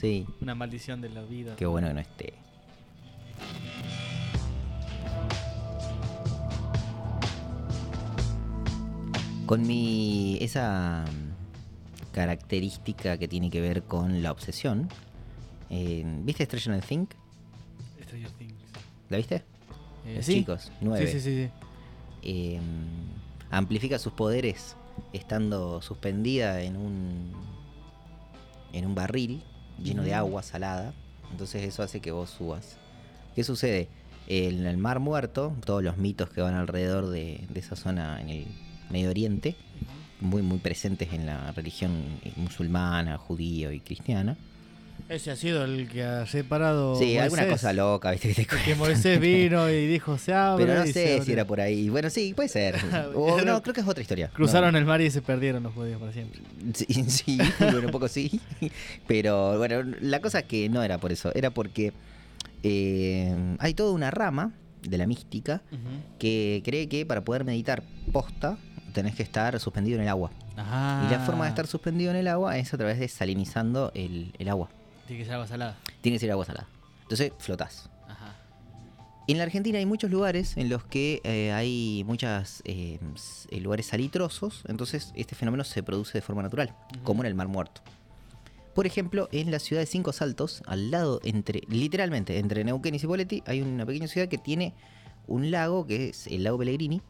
Sí, 0.00 0.26
Una 0.40 0.54
maldición 0.54 1.02
de 1.02 1.10
la 1.10 1.20
vida. 1.22 1.56
qué 1.56 1.66
bueno 1.66 1.88
que 1.88 1.94
no 1.94 2.00
esté. 2.00 2.32
Con 9.46 9.66
mi. 9.66 10.38
esa 10.40 11.04
mm, 11.06 12.12
característica 12.14 13.18
que 13.18 13.26
tiene 13.28 13.50
que 13.50 13.60
ver 13.60 13.82
con 13.82 14.22
la 14.22 14.30
obsesión. 14.32 14.88
eh, 15.70 16.04
¿Viste 16.24 16.44
Stranger 16.46 16.82
Things? 16.84 17.08
Stranger 18.02 18.30
Things. 18.32 18.54
¿La 19.08 19.16
viste? 19.16 19.42
Eh, 20.06 20.14
Los 20.16 20.26
sí. 20.26 20.34
chicos, 20.34 20.70
nueve. 20.80 21.06
Sí, 21.06 21.12
sí, 21.12 21.20
sí. 21.20 21.44
sí. 21.46 21.50
eh, 22.22 22.60
amplifica 23.50 23.98
sus 23.98 24.12
poderes 24.12 24.76
estando 25.12 25.82
suspendida 25.82 26.62
en 26.62 26.76
un 26.76 27.32
en 28.72 28.86
un 28.86 28.94
barril 28.94 29.42
lleno 29.82 30.02
de 30.02 30.14
agua 30.14 30.42
salada. 30.42 30.92
Entonces 31.30 31.62
eso 31.64 31.82
hace 31.82 32.00
que 32.00 32.12
vos 32.12 32.30
subas. 32.30 32.76
¿Qué 33.34 33.44
sucede? 33.44 33.88
En 34.26 34.66
el 34.66 34.76
Mar 34.76 35.00
Muerto, 35.00 35.52
todos 35.64 35.82
los 35.82 35.96
mitos 35.96 36.30
que 36.30 36.40
van 36.40 36.54
alrededor 36.54 37.08
de, 37.08 37.46
de 37.48 37.60
esa 37.60 37.76
zona 37.76 38.20
en 38.20 38.28
el 38.30 38.46
Medio 38.90 39.10
Oriente, 39.10 39.56
muy 40.20 40.42
muy 40.42 40.58
presentes 40.58 41.12
en 41.12 41.26
la 41.26 41.52
religión 41.52 42.20
musulmana, 42.36 43.16
judía 43.18 43.72
y 43.72 43.80
cristiana. 43.80 44.36
Ese 45.10 45.30
ha 45.32 45.36
sido 45.36 45.64
el 45.64 45.88
que 45.88 46.04
ha 46.04 46.24
separado. 46.26 46.94
sí, 46.96 47.18
alguna 47.18 47.42
Moisés. 47.42 47.60
cosa 47.60 47.72
loca, 47.72 48.12
¿viste? 48.12 48.28
Que 48.28 48.34
te 48.34 48.46
Que 48.46 48.74
Moisés 48.76 49.20
vino 49.20 49.68
y 49.68 49.86
dijo 49.88 50.16
se 50.18 50.32
abre. 50.32 50.64
Pero 50.64 50.78
no 50.78 50.86
sé 50.86 51.14
abre. 51.14 51.24
si 51.24 51.32
era 51.32 51.44
por 51.44 51.60
ahí. 51.60 51.88
Bueno, 51.88 52.08
sí, 52.10 52.32
puede 52.32 52.48
ser. 52.48 52.76
O 53.16 53.40
no, 53.42 53.60
creo 53.60 53.74
que 53.74 53.80
es 53.80 53.88
otra 53.88 54.02
historia. 54.02 54.30
Cruzaron 54.32 54.72
No. 54.72 54.78
el 54.78 54.84
mar 54.84 55.00
y 55.00 55.10
se 55.10 55.20
perdieron 55.20 55.64
los 55.64 55.74
judíos 55.74 55.98
para 56.00 56.12
siempre. 56.12 56.40
Sí, 56.74 56.86
sí, 57.08 57.38
bueno, 57.58 57.80
un 57.86 57.90
poco 57.90 58.06
sí. 58.08 58.40
Pero 59.08 59.58
bueno, 59.58 59.82
la 60.00 60.20
cosa 60.20 60.38
es 60.40 60.44
que 60.46 60.68
no 60.68 60.82
era 60.82 60.98
por 60.98 61.10
eso. 61.12 61.32
Era 61.34 61.50
porque 61.50 61.92
eh, 62.62 63.34
hay 63.58 63.74
toda 63.74 63.92
una 63.92 64.10
rama 64.10 64.52
de 64.82 64.96
la 64.96 65.06
mística 65.06 65.60
que 66.18 66.62
cree 66.64 66.88
que 66.88 67.04
para 67.04 67.22
poder 67.24 67.44
meditar 67.44 67.82
posta 68.12 68.58
tenés 68.94 69.14
que 69.14 69.22
estar 69.22 69.58
suspendido 69.60 69.96
en 69.96 70.02
el 70.02 70.08
agua. 70.08 70.30
Y 70.56 71.10
la 71.10 71.22
forma 71.24 71.44
de 71.44 71.50
estar 71.50 71.66
suspendido 71.66 72.10
en 72.10 72.16
el 72.18 72.28
agua 72.28 72.58
es 72.58 72.72
a 72.74 72.76
través 72.78 72.98
de 72.98 73.08
salinizando 73.08 73.90
el, 73.94 74.32
el 74.38 74.48
agua. 74.48 74.68
Tiene 75.10 75.24
que 75.24 75.26
ser 75.26 75.34
agua 75.34 75.48
salada. 75.48 75.76
Tiene 76.02 76.14
que 76.14 76.20
ser 76.20 76.30
agua 76.30 76.44
salada. 76.44 76.68
Entonces 77.02 77.32
flotás. 77.40 77.90
Ajá. 78.06 78.36
En 79.26 79.38
la 79.38 79.42
Argentina 79.42 79.76
hay 79.78 79.84
muchos 79.84 80.08
lugares 80.08 80.56
en 80.56 80.68
los 80.68 80.84
que 80.84 81.20
eh, 81.24 81.50
hay 81.50 82.04
muchos 82.06 82.62
lugares 83.50 83.86
salitrosos, 83.86 84.62
entonces 84.68 85.10
este 85.16 85.34
fenómeno 85.34 85.64
se 85.64 85.82
produce 85.82 86.18
de 86.18 86.22
forma 86.22 86.42
natural, 86.42 86.76
como 87.02 87.24
en 87.24 87.26
el 87.26 87.34
Mar 87.34 87.48
Muerto. 87.48 87.82
Por 88.72 88.86
ejemplo, 88.86 89.28
en 89.32 89.50
la 89.50 89.58
ciudad 89.58 89.82
de 89.82 89.86
Cinco 89.86 90.12
Saltos, 90.12 90.62
al 90.66 90.92
lado, 90.92 91.20
entre 91.24 91.62
literalmente 91.66 92.38
entre 92.38 92.62
Neuquén 92.62 92.94
y 92.94 93.00
Cipolletti, 93.00 93.42
hay 93.46 93.62
una 93.62 93.84
pequeña 93.84 94.06
ciudad 94.06 94.28
que 94.28 94.38
tiene 94.38 94.74
un 95.26 95.50
lago 95.50 95.88
que 95.88 96.10
es 96.10 96.28
el 96.28 96.44
lago 96.44 96.56
Pellegrini, 96.56 97.02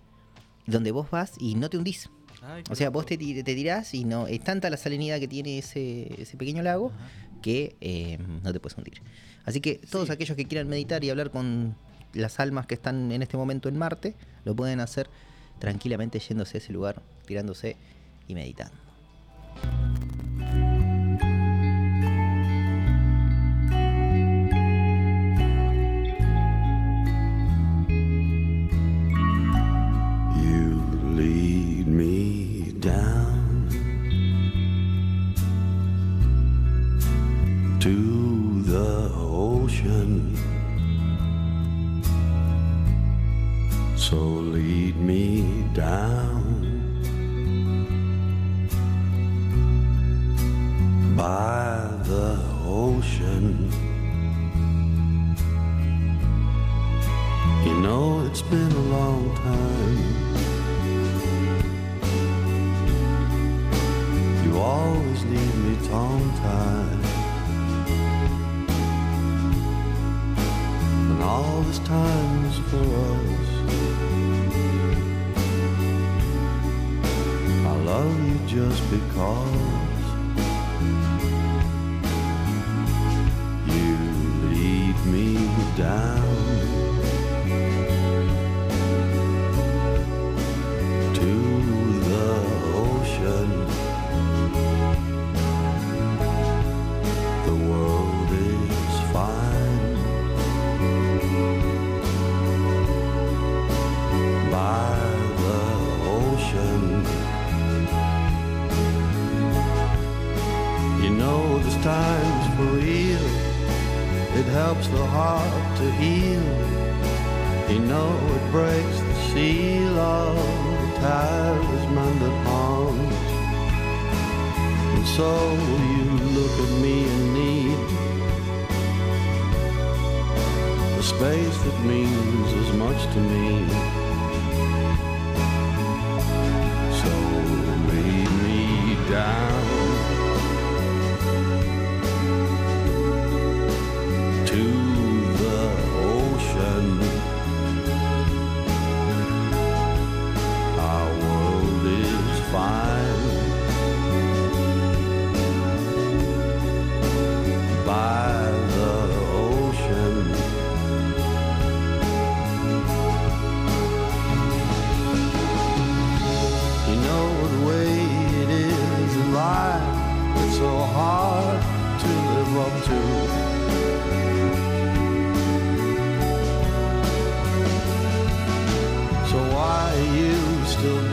donde 0.66 0.90
vos 0.90 1.10
vas 1.10 1.34
y 1.38 1.54
no 1.54 1.68
te 1.68 1.76
hundís. 1.76 2.08
Ay, 2.40 2.62
O 2.70 2.74
sea, 2.74 2.88
vos 2.88 3.04
te, 3.04 3.18
te 3.18 3.42
tirás 3.42 3.92
y 3.92 4.04
no 4.06 4.26
es 4.26 4.40
tanta 4.40 4.70
la 4.70 4.78
salinidad 4.78 5.20
que 5.20 5.28
tiene 5.28 5.58
ese, 5.58 6.22
ese 6.22 6.38
pequeño 6.38 6.62
lago 6.62 6.90
que 7.40 7.76
eh, 7.80 8.18
no 8.42 8.52
te 8.52 8.60
puedes 8.60 8.76
hundir. 8.78 9.00
Así 9.44 9.60
que 9.60 9.76
todos 9.90 10.06
Sí. 10.06 10.12
aquellos 10.12 10.36
que 10.36 10.44
quieran 10.44 10.68
meditar 10.68 11.02
y 11.04 11.10
hablar 11.10 11.30
con 11.30 11.74
las 12.12 12.40
almas 12.40 12.66
que 12.66 12.74
están 12.74 13.10
en 13.12 13.22
este 13.22 13.36
momento 13.36 13.68
en 13.68 13.76
Marte, 13.78 14.14
lo 14.44 14.54
pueden 14.54 14.80
hacer 14.80 15.08
tranquilamente 15.58 16.18
yéndose 16.18 16.56
a 16.56 16.58
ese 16.58 16.72
lugar, 16.72 17.02
tirándose 17.26 17.76
y 18.28 18.34
meditando. 18.34 18.74
Ocean. 39.80 40.36
So 43.96 44.16
lead 44.16 44.96
me 44.96 45.64
down 45.74 46.66
by 51.16 51.88
the 52.04 52.38
ocean. 52.64 53.70
You 57.64 57.74
know 57.80 58.24
it's 58.26 58.42
been 58.42 58.72
a 58.72 58.86
long 58.96 59.34
time. 59.36 59.98
You 64.44 64.58
always 64.58 65.24
leave 65.24 65.56
me 65.56 65.88
tongue 65.88 66.32
tied. 66.38 67.29
This 71.70 71.78
time's 71.86 72.58
for 72.68 72.82
us. 72.82 73.48
I 77.64 77.74
love 77.84 78.12
you 78.28 78.38
just 78.48 78.82
because 78.90 80.02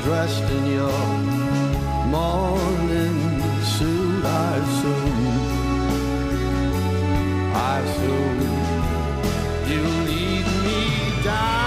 dressed 0.07 0.49
in 0.57 0.65
your 0.67 1.07
morning 2.15 3.17
suit? 3.75 4.23
I 4.23 4.55
assume. 4.65 5.27
I 7.53 7.79
assume 7.87 8.39
you 9.69 9.81
lead 10.07 10.45
me 10.65 11.23
down 11.25 11.66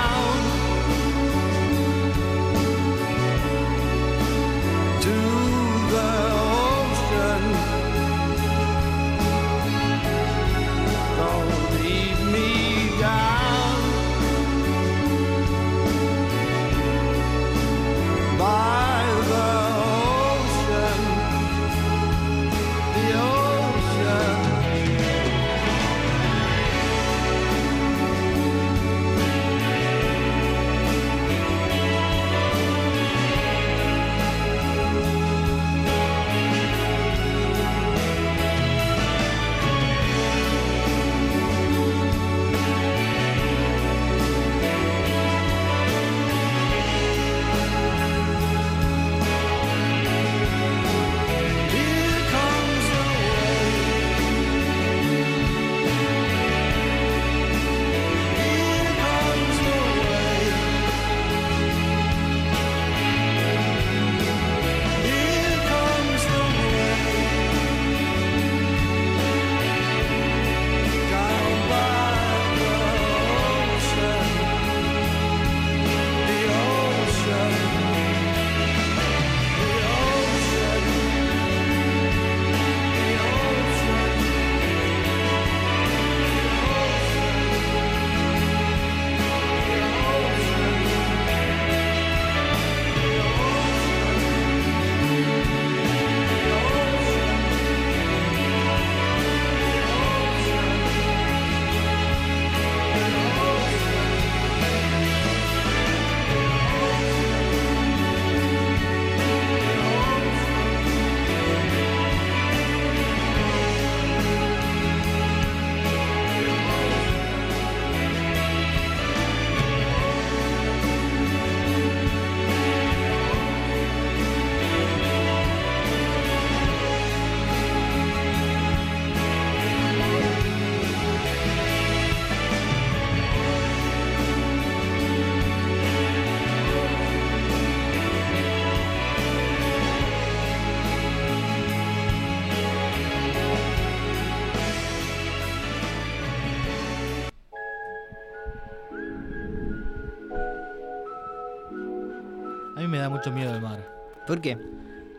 mucho 153.20 153.32
miedo 153.32 153.54
el 153.54 153.60
mar. 153.60 153.86
¿Por 154.26 154.40
qué? 154.40 154.56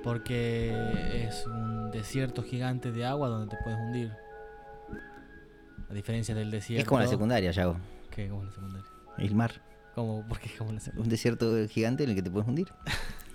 Porque 0.03 0.71
es 1.13 1.45
un 1.45 1.91
desierto 1.91 2.41
gigante 2.41 2.91
de 2.91 3.05
agua 3.05 3.27
donde 3.27 3.55
te 3.55 3.61
puedes 3.63 3.77
hundir. 3.77 4.11
A 5.87 5.93
diferencia 5.93 6.33
del 6.33 6.49
desierto. 6.49 6.81
Es 6.81 6.87
como 6.87 6.99
la 6.99 7.05
secundaria, 7.05 7.51
Yago. 7.51 7.77
¿Qué? 8.09 8.27
Como 8.27 8.43
la 8.43 8.51
secundaria. 8.51 8.89
El 9.19 9.35
mar. 9.35 9.51
¿Cómo? 9.93 10.27
¿Por 10.27 10.39
qué 10.39 10.47
es 10.47 10.55
como 10.55 10.71
la 10.71 10.79
secundaria? 10.79 11.03
Un 11.03 11.09
desierto 11.09 11.67
gigante 11.67 12.03
en 12.03 12.09
el 12.09 12.15
que 12.15 12.23
te 12.23 12.31
puedes 12.31 12.49
hundir. 12.49 12.69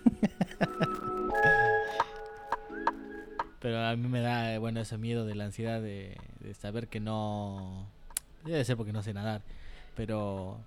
Pero 3.61 3.85
a 3.85 3.95
mí 3.95 4.09
me 4.09 4.21
da, 4.21 4.59
bueno, 4.59 4.81
ese 4.81 4.99
miedo 4.99 5.27
de 5.27 5.37
la 5.37 5.45
ansiedad 5.45 5.81
de, 5.81 6.17
de 6.41 6.55
saber 6.55 6.89
que 6.89 6.99
no... 6.99 7.87
Debe 8.45 8.65
ser 8.65 8.77
porque 8.77 8.93
no 8.93 9.05
sé 9.05 9.15
nadar. 9.15 9.43
Pero 9.95 10.59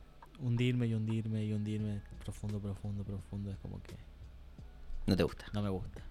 hundirme 0.41 0.87
y 0.87 0.93
hundirme 0.93 1.43
y 1.45 1.53
hundirme 1.53 2.01
profundo, 2.23 2.59
profundo, 2.59 3.03
profundo 3.03 3.51
es 3.51 3.57
como 3.57 3.81
que 3.81 3.95
No 5.07 5.15
te 5.15 5.23
gusta. 5.23 5.45
no 5.53 5.61
me 5.61 5.69
gusta. 5.69 6.01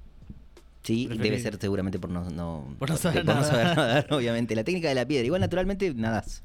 Sí, 0.82 1.06
Preferir- 1.08 1.18
debe 1.22 1.38
ser 1.40 1.58
seguramente 1.60 1.98
por 1.98 2.10
no, 2.10 2.28
no, 2.30 2.74
Por 2.78 2.88
no 2.90 2.96
saber 2.96 3.24
por 3.24 3.34
no 3.36 3.44
saber 3.44 3.66
nadar. 3.76 4.06
obviamente. 4.12 4.54
La 4.56 4.64
técnica 4.64 4.88
de 4.88 4.94
la 4.94 5.06
piedra. 5.06 5.26
Igual 5.26 5.40
naturalmente 5.40 5.92
nadas. 5.94 6.42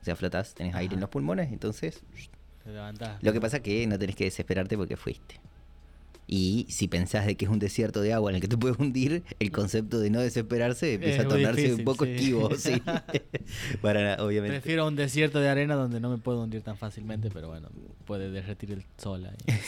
O 0.00 0.04
sea, 0.04 0.14
flotas, 0.16 0.54
tenés 0.54 0.74
aire 0.74 0.94
en 0.94 1.00
los 1.00 1.10
pulmones, 1.10 1.50
entonces 1.52 2.02
Te 2.64 2.70
levantás. 2.72 3.22
Lo 3.22 3.32
que 3.32 3.40
pasa 3.40 3.58
es 3.58 3.62
que 3.62 3.86
no 3.86 3.98
tenés 3.98 4.16
que 4.16 4.24
desesperarte 4.24 4.76
porque 4.76 4.96
fuiste. 4.96 5.40
Y 6.32 6.66
si 6.68 6.86
pensás 6.86 7.26
de 7.26 7.34
que 7.34 7.44
es 7.46 7.50
un 7.50 7.58
desierto 7.58 8.00
de 8.02 8.12
agua 8.12 8.30
en 8.30 8.36
el 8.36 8.40
que 8.40 8.46
te 8.46 8.56
puedes 8.56 8.78
hundir, 8.78 9.24
el 9.40 9.50
concepto 9.50 9.98
de 9.98 10.10
no 10.10 10.20
desesperarse 10.20 10.94
empieza 10.94 11.22
Es 11.22 11.26
a 11.26 11.28
tornarse 11.28 11.60
difícil, 11.62 11.80
un 11.80 11.84
poco 11.84 12.04
sí. 12.04 12.12
esquivo, 12.12 12.54
sí. 12.56 12.80
Para 13.82 14.22
obviamente. 14.22 14.60
Prefiero 14.60 14.86
un 14.86 14.94
desierto 14.94 15.40
de 15.40 15.48
arena 15.48 15.74
donde 15.74 15.98
no 15.98 16.08
me 16.08 16.18
puedo 16.18 16.40
hundir 16.44 16.62
tan 16.62 16.76
fácilmente, 16.76 17.30
pero 17.34 17.48
bueno, 17.48 17.68
puede 18.06 18.30
derretir 18.30 18.70
el 18.70 18.84
sol 18.96 19.26
ahí. 19.26 19.58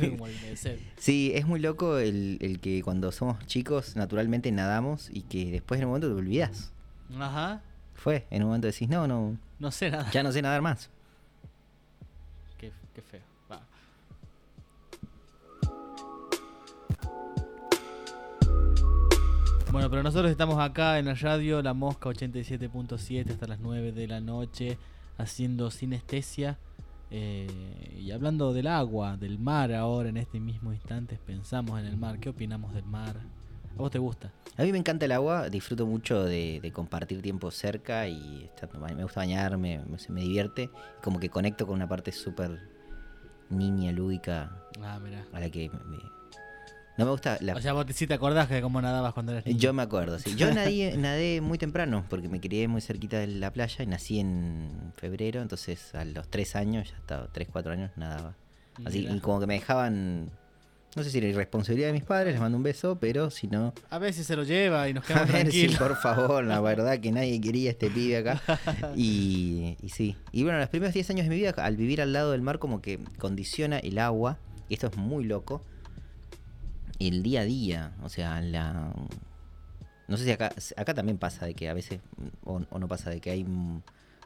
Como 0.10 0.26
el. 0.26 0.34
Sí, 0.96 1.30
es 1.36 1.46
muy 1.46 1.60
loco 1.60 1.98
el, 1.98 2.38
el 2.40 2.58
que 2.58 2.82
cuando 2.82 3.12
somos 3.12 3.38
chicos 3.46 3.94
naturalmente 3.94 4.50
nadamos 4.50 5.08
y 5.12 5.20
que 5.22 5.52
después 5.52 5.78
en 5.78 5.84
un 5.84 5.90
momento 5.92 6.08
te 6.08 6.14
olvidás. 6.14 6.72
Ajá. 7.16 7.62
Fue, 7.94 8.26
en 8.30 8.42
un 8.42 8.48
momento 8.48 8.66
decís, 8.66 8.88
no, 8.88 9.06
no, 9.06 9.36
No 9.60 9.70
sé 9.70 9.92
nada. 9.92 10.10
ya 10.10 10.24
no 10.24 10.32
sé 10.32 10.42
nadar 10.42 10.60
más. 10.60 10.90
Qué, 12.58 12.72
qué 12.96 13.02
feo. 13.02 13.20
Bueno, 19.72 19.90
pero 19.90 20.02
nosotros 20.02 20.30
estamos 20.30 20.58
acá 20.58 20.98
en 20.98 21.04
la 21.06 21.14
radio 21.14 21.60
La 21.62 21.74
Mosca 21.74 22.08
87.7 22.08 23.30
hasta 23.30 23.46
las 23.46 23.60
9 23.60 23.92
de 23.92 24.06
la 24.08 24.20
noche 24.20 24.78
haciendo 25.18 25.70
sinestesia 25.70 26.58
eh, 27.10 27.94
y 27.98 28.10
hablando 28.10 28.52
del 28.52 28.66
agua, 28.66 29.16
del 29.16 29.38
mar 29.38 29.72
ahora 29.74 30.08
en 30.08 30.16
este 30.16 30.40
mismo 30.40 30.72
instante. 30.72 31.18
Pensamos 31.24 31.78
en 31.80 31.86
el 31.86 31.96
mar. 31.96 32.18
¿Qué 32.18 32.30
opinamos 32.30 32.72
del 32.74 32.84
mar? 32.84 33.16
¿A 33.74 33.78
vos 33.78 33.90
te 33.90 33.98
gusta? 33.98 34.32
A 34.56 34.62
mí 34.62 34.72
me 34.72 34.78
encanta 34.78 35.04
el 35.04 35.12
agua, 35.12 35.48
disfruto 35.50 35.86
mucho 35.86 36.24
de, 36.24 36.60
de 36.62 36.72
compartir 36.72 37.20
tiempo 37.22 37.50
cerca 37.50 38.08
y 38.08 38.44
estar- 38.44 38.70
me 38.94 39.02
gusta 39.02 39.20
bañarme, 39.20 39.80
me, 39.86 39.96
me 40.08 40.20
divierte. 40.22 40.70
Como 41.02 41.20
que 41.20 41.28
conecto 41.28 41.66
con 41.66 41.76
una 41.76 41.88
parte 41.88 42.10
súper 42.10 42.58
niña, 43.50 43.92
lúdica, 43.92 44.64
Ah, 44.82 44.98
a 45.32 45.40
la 45.40 45.50
que 45.50 45.68
me- 45.70 46.17
no 46.98 47.04
me 47.04 47.10
gusta 47.12 47.38
la... 47.40 47.54
O 47.54 47.60
sea, 47.62 47.72
vos 47.72 47.86
sí 47.94 48.06
te 48.06 48.14
acordás 48.14 48.50
de 48.50 48.60
cómo 48.60 48.82
nadabas 48.82 49.14
cuando 49.14 49.32
eras 49.32 49.46
niño. 49.46 49.58
yo 49.58 49.72
me 49.72 49.82
acuerdo, 49.82 50.18
sí. 50.18 50.34
Yo 50.34 50.52
nadé, 50.52 50.94
nadé 50.98 51.40
muy 51.40 51.56
temprano 51.56 52.04
porque 52.10 52.28
me 52.28 52.40
crié 52.40 52.66
muy 52.68 52.80
cerquita 52.80 53.18
de 53.18 53.28
la 53.28 53.52
playa 53.52 53.84
y 53.84 53.86
nací 53.86 54.18
en 54.18 54.92
febrero, 54.96 55.40
entonces 55.40 55.94
a 55.94 56.04
los 56.04 56.28
tres 56.28 56.56
años, 56.56 56.90
ya 56.90 56.96
estaba, 56.96 57.28
tres, 57.32 57.48
cuatro 57.50 57.72
años, 57.72 57.92
nadaba. 57.96 58.34
Así, 58.84 59.06
y 59.08 59.20
como 59.20 59.38
que 59.40 59.46
me 59.46 59.54
dejaban, 59.54 60.30
no 60.96 61.02
sé 61.04 61.10
si 61.10 61.18
era 61.18 61.28
irresponsabilidad 61.28 61.88
de 61.88 61.92
mis 61.92 62.04
padres, 62.04 62.32
les 62.34 62.40
mando 62.40 62.56
un 62.58 62.62
beso, 62.64 62.98
pero 63.00 63.30
si 63.30 63.46
no, 63.46 63.72
A 63.90 63.98
veces 63.98 64.26
se 64.26 64.34
lo 64.36 64.42
lleva 64.42 64.88
y 64.88 64.94
nos 64.94 65.04
A 65.06 65.06
quedamos 65.06 65.32
ver, 65.32 65.52
sí, 65.52 65.66
tranquilos. 65.66 65.78
por 65.78 65.96
favor, 65.96 66.44
la 66.44 66.60
verdad 66.62 66.98
que 66.98 67.12
nadie 67.12 67.40
quería 67.40 67.70
a 67.70 67.72
este 67.72 67.90
pibe 67.90 68.16
acá. 68.18 68.40
Y, 68.96 69.76
y 69.82 69.88
sí. 69.90 70.16
Y 70.32 70.42
bueno, 70.42 70.58
los 70.58 70.68
primeros 70.68 70.94
10 70.94 71.10
años 71.10 71.24
de 71.24 71.30
mi 71.30 71.36
vida, 71.36 71.50
al 71.58 71.76
vivir 71.76 72.00
al 72.02 72.12
lado 72.12 72.32
del 72.32 72.42
mar, 72.42 72.58
como 72.58 72.80
que 72.82 72.98
condiciona 73.18 73.78
el 73.78 73.98
agua. 73.98 74.38
Y 74.68 74.74
esto 74.74 74.88
es 74.88 74.96
muy 74.96 75.24
loco. 75.24 75.62
El 76.98 77.22
día 77.22 77.40
a 77.42 77.44
día, 77.44 77.92
o 78.02 78.08
sea, 78.08 78.40
la. 78.40 78.92
No 80.08 80.16
sé 80.16 80.24
si 80.24 80.30
acá, 80.32 80.52
acá 80.76 80.94
también 80.94 81.18
pasa 81.18 81.44
de 81.46 81.54
que 81.54 81.68
a 81.68 81.74
veces, 81.74 82.00
o, 82.44 82.62
o 82.70 82.78
no 82.78 82.88
pasa 82.88 83.10
de 83.10 83.20
que 83.20 83.30
hay 83.30 83.46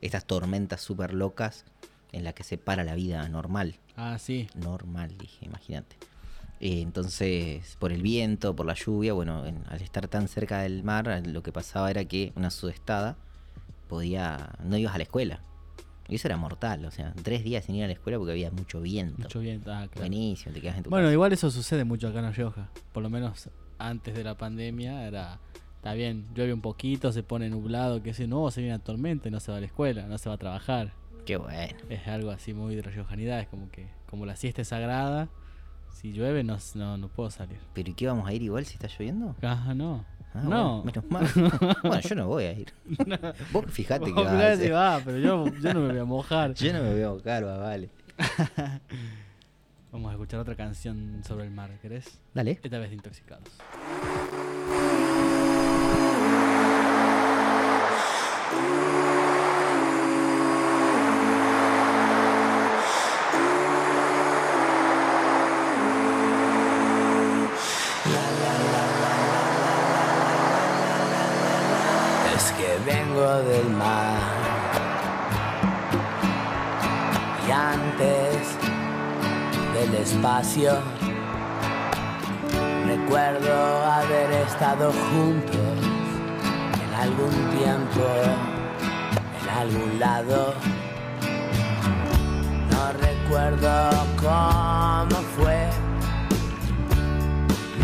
estas 0.00 0.24
tormentas 0.24 0.80
súper 0.80 1.12
locas 1.12 1.64
en 2.12 2.24
las 2.24 2.34
que 2.34 2.44
se 2.44 2.58
para 2.58 2.84
la 2.84 2.94
vida 2.94 3.26
normal 3.28 3.74
Ah, 3.96 4.16
sí. 4.18 4.48
normal, 4.54 5.16
dije, 5.18 5.44
imagínate. 5.46 5.96
Eh, 6.60 6.80
entonces, 6.82 7.76
por 7.80 7.90
el 7.92 8.02
viento, 8.02 8.54
por 8.54 8.66
la 8.66 8.74
lluvia, 8.74 9.12
bueno, 9.12 9.44
en- 9.46 9.64
al 9.68 9.80
estar 9.82 10.06
tan 10.08 10.28
cerca 10.28 10.60
del 10.62 10.84
mar, 10.84 11.22
lo 11.26 11.42
que 11.42 11.50
pasaba 11.52 11.90
era 11.90 12.04
que 12.04 12.32
una 12.36 12.50
sudestada 12.50 13.16
podía. 13.88 14.50
no 14.64 14.76
ibas 14.76 14.94
a 14.94 14.98
la 14.98 15.04
escuela. 15.04 15.40
Y 16.12 16.16
eso 16.16 16.28
era 16.28 16.36
mortal, 16.36 16.84
o 16.84 16.90
sea, 16.90 17.14
tres 17.22 17.42
días 17.42 17.64
sin 17.64 17.74
ir 17.74 17.84
a 17.84 17.86
la 17.86 17.94
escuela 17.94 18.18
porque 18.18 18.32
había 18.32 18.50
mucho 18.50 18.82
viento. 18.82 19.22
Mucho 19.22 19.40
viento. 19.40 19.72
Ah, 19.72 19.86
claro. 19.88 20.00
Buenísimo, 20.00 20.52
te 20.52 20.60
quedas 20.60 20.76
en 20.76 20.82
tu 20.82 20.90
Bueno, 20.90 21.06
casa. 21.06 21.12
igual 21.14 21.32
eso 21.32 21.50
sucede 21.50 21.84
mucho 21.84 22.08
acá 22.08 22.18
en 22.18 22.34
Rioja. 22.34 22.68
Por 22.92 23.02
lo 23.02 23.08
menos 23.08 23.48
antes 23.78 24.14
de 24.14 24.22
la 24.22 24.36
pandemia 24.36 25.06
era. 25.06 25.40
Está 25.76 25.94
bien, 25.94 26.26
llueve 26.34 26.52
un 26.52 26.60
poquito, 26.60 27.10
se 27.12 27.22
pone 27.22 27.48
nublado, 27.48 28.02
que 28.02 28.12
si 28.14 28.26
no, 28.26 28.50
se 28.50 28.60
viene 28.60 28.76
una 28.76 28.84
tormenta 28.84 29.28
y 29.28 29.30
no 29.32 29.40
se 29.40 29.50
va 29.50 29.56
a 29.56 29.60
la 29.60 29.66
escuela, 29.66 30.06
no 30.06 30.18
se 30.18 30.28
va 30.28 30.34
a 30.34 30.38
trabajar. 30.38 30.92
Qué 31.24 31.36
bueno. 31.38 31.76
Es 31.88 32.06
algo 32.06 32.30
así 32.30 32.52
muy 32.52 32.76
de 32.76 32.82
riojanidad, 32.82 33.40
es 33.40 33.48
como 33.48 33.70
que, 33.70 33.88
como 34.10 34.26
la 34.26 34.36
siesta 34.36 34.60
es 34.62 34.68
sagrada, 34.68 35.28
si 35.90 36.12
llueve 36.12 36.44
no, 36.44 36.58
no, 36.74 36.98
no 36.98 37.08
puedo 37.08 37.30
salir. 37.30 37.58
¿Pero 37.72 37.90
y 37.90 37.94
qué 37.94 38.06
vamos 38.06 38.28
a 38.28 38.32
ir 38.34 38.42
igual 38.42 38.64
si 38.66 38.74
está 38.74 38.86
lloviendo? 38.86 39.34
Ah, 39.42 39.72
no. 39.74 40.04
Ah, 40.34 40.40
no. 40.44 40.82
bueno, 40.82 41.02
menos 41.08 41.10
mal. 41.10 41.76
bueno, 41.82 42.00
yo 42.00 42.14
no 42.14 42.26
voy 42.26 42.44
a 42.44 42.52
ir. 42.52 42.72
Vos 43.52 43.66
fijate 43.68 44.06
que 44.06 44.12
vas. 44.12 44.60
eh. 44.60 44.70
va, 44.70 45.00
pero 45.04 45.18
yo, 45.18 45.46
yo 45.60 45.74
no 45.74 45.80
me 45.80 45.88
voy 45.92 45.98
a 45.98 46.04
mojar. 46.04 46.54
Yo 46.54 46.72
no 46.72 46.82
me 46.82 46.92
voy 46.92 47.02
a 47.02 47.08
buscar, 47.10 47.44
va, 47.44 47.58
vale. 47.58 47.90
Vamos 49.92 50.08
a 50.08 50.12
escuchar 50.12 50.40
otra 50.40 50.54
canción 50.54 51.20
sobre 51.26 51.44
el 51.44 51.50
mar, 51.50 51.70
¿querés? 51.82 52.18
Dale. 52.32 52.58
Esta 52.62 52.78
vez 52.78 52.88
de 52.88 52.96
Intoxicados. 52.96 53.48
Recuerdo 82.84 83.84
haber 83.84 84.32
estado 84.46 84.92
juntos 84.92 85.78
en 86.82 86.94
algún 86.94 87.30
tiempo, 87.56 88.04
en 89.40 89.48
algún 89.56 90.00
lado. 90.00 90.54
No 92.70 92.92
recuerdo 93.08 93.90
cómo 94.20 95.16
fue, 95.36 95.68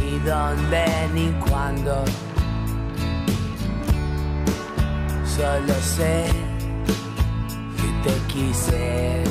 ni 0.00 0.18
dónde, 0.18 0.84
ni 1.14 1.30
cuándo. 1.48 2.04
Solo 5.24 5.74
sé 5.80 6.26
que 7.76 8.10
te 8.10 8.16
quise 8.26 9.24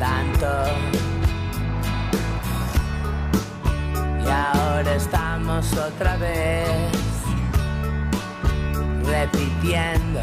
tanto. 0.00 1.05
Y 4.26 4.28
ahora 4.28 4.94
estamos 4.94 5.72
otra 5.72 6.16
vez 6.16 6.68
repitiendo. 9.04 10.20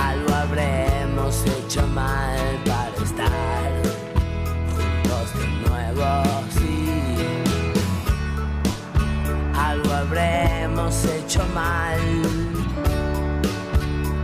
Algo 0.00 0.34
habremos 0.34 1.44
hecho 1.44 1.86
mal 1.88 2.38
para 2.64 3.04
estar 3.04 3.32
juntos 4.72 5.34
de 5.38 5.46
nuevo, 5.68 6.22
sí 6.50 6.78
algo 9.68 9.92
habremos 9.92 11.04
hecho 11.04 11.44
mal 11.54 11.98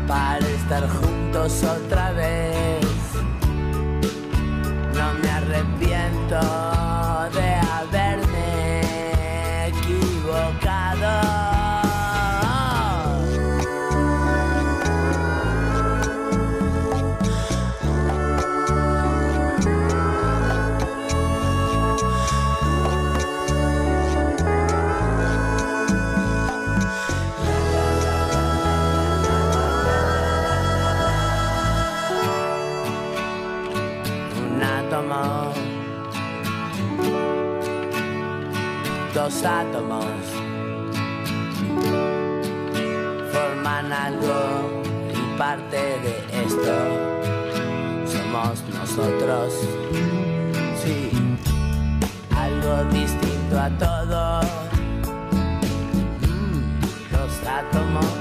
para 0.06 0.38
estar 0.38 0.88
juntos 0.88 1.62
otra 1.64 2.12
vez. 2.12 2.73
los 39.24 39.42
átomos 39.42 40.04
forman 43.32 43.90
algo 43.90 44.82
y 45.14 45.38
parte 45.38 45.78
de 46.04 46.44
esto 46.44 46.74
somos 48.04 48.62
nosotros. 48.78 49.54
Sí, 50.82 51.10
algo 52.36 52.84
distinto 52.92 53.58
a 53.58 53.70
todo. 53.78 54.40
Mm, 56.20 57.12
los 57.12 57.48
átomos. 57.48 58.13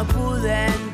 no 0.00 0.06
pude 0.06 0.66
entender. 0.66 0.89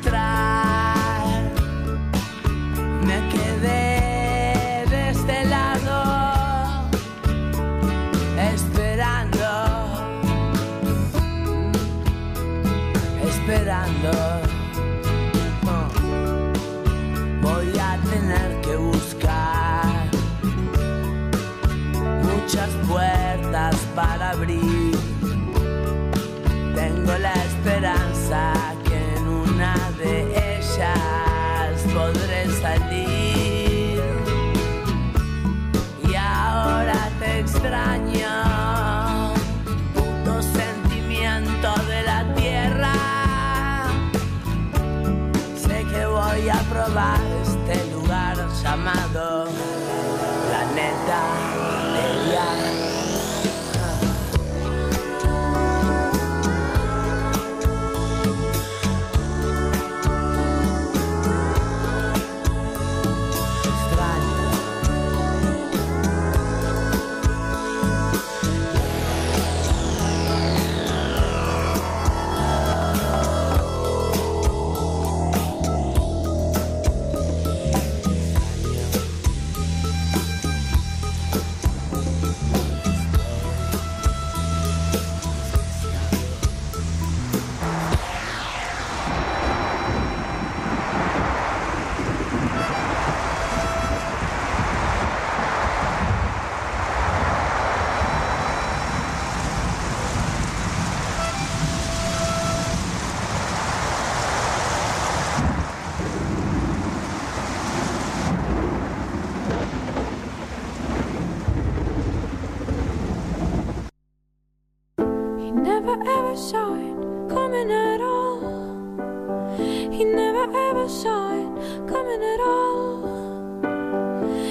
ever 120.55 120.87
saw 120.89 121.31
it 121.33 121.87
coming 121.87 122.21
at 122.21 122.39
all. 122.39 123.07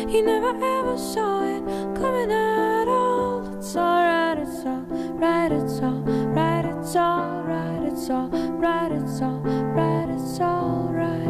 He 0.09 0.23
never 0.23 0.49
ever 0.49 0.97
saw 0.97 1.43
it 1.45 1.63
coming 1.97 2.31
at 2.31 2.89
all. 2.89 3.57
It's 3.57 3.77
alright, 3.77 4.39
it's 4.39 4.65
alright, 4.65 5.53
it's 5.53 5.81
alright, 5.81 6.65
it's 6.65 6.97
alright, 6.97 7.83
it's 7.83 8.11
alright, 8.11 8.93
it's 8.93 9.21
alright, 9.21 10.09
it's 10.11 10.41
alright. 10.41 11.27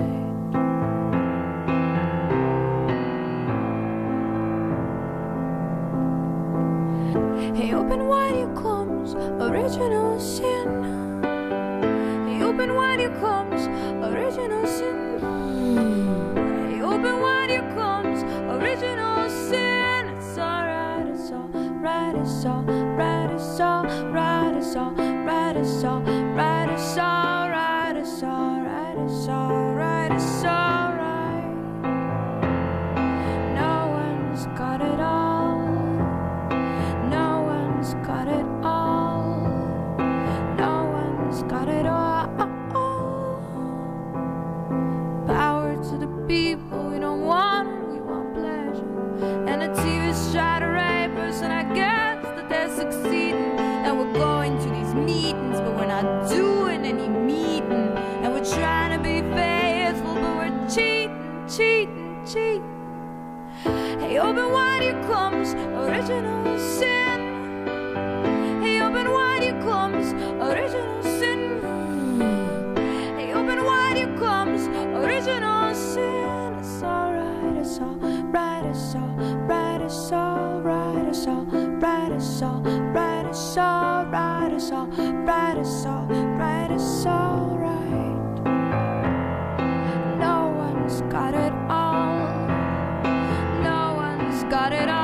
He 7.57 7.73
opened 7.73 8.09
wide 8.09 8.37
your 8.37 8.55
comes, 8.55 9.15
original 9.15 10.21
sin. 10.21 11.23
He 12.29 12.43
opened 12.43 12.75
wide 12.75 12.96
original 14.27 14.67
sin. 14.67 15.21
They 16.35 16.83
open 16.83 17.21
wide 17.21 17.51
your 17.51 17.63
comes, 17.75 18.25
original 18.51 19.31
sin. 19.31 20.09
It's 20.09 20.37
alright, 20.37 21.07
it's 21.07 21.31
alright, 21.31 22.17
it's 22.17 22.45
alright. 22.45 22.76
started 94.67 94.96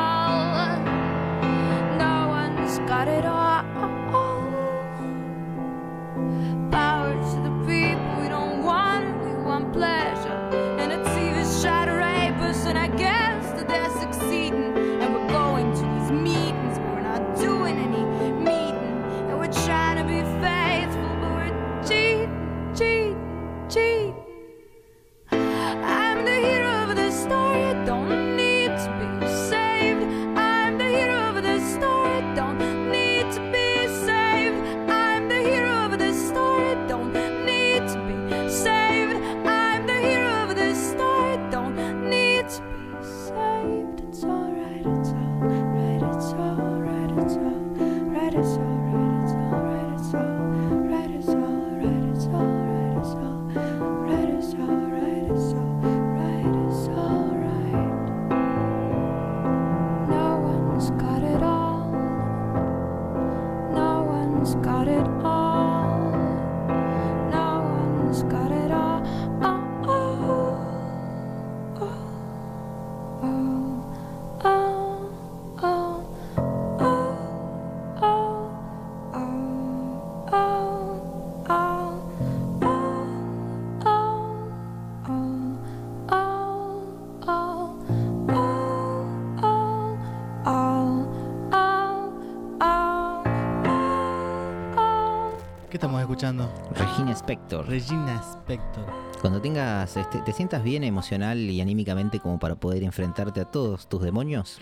escuchando? 96.23 96.53
Regina 96.77 97.13
Spector. 97.13 97.67
Regina 97.69 98.21
Spector. 98.23 98.87
Cuando 99.21 99.41
tengas, 99.41 99.97
este, 99.97 100.21
te 100.21 100.33
sientas 100.33 100.63
bien 100.63 100.85
emocional 100.85 101.39
y 101.39 101.61
anímicamente 101.61 102.21
como 102.21 102.39
para 102.39 102.55
poder 102.55 102.85
enfrentarte 102.85 103.41
a 103.41 103.45
todos 103.45 103.89
tus 103.89 104.03
demonios, 104.03 104.59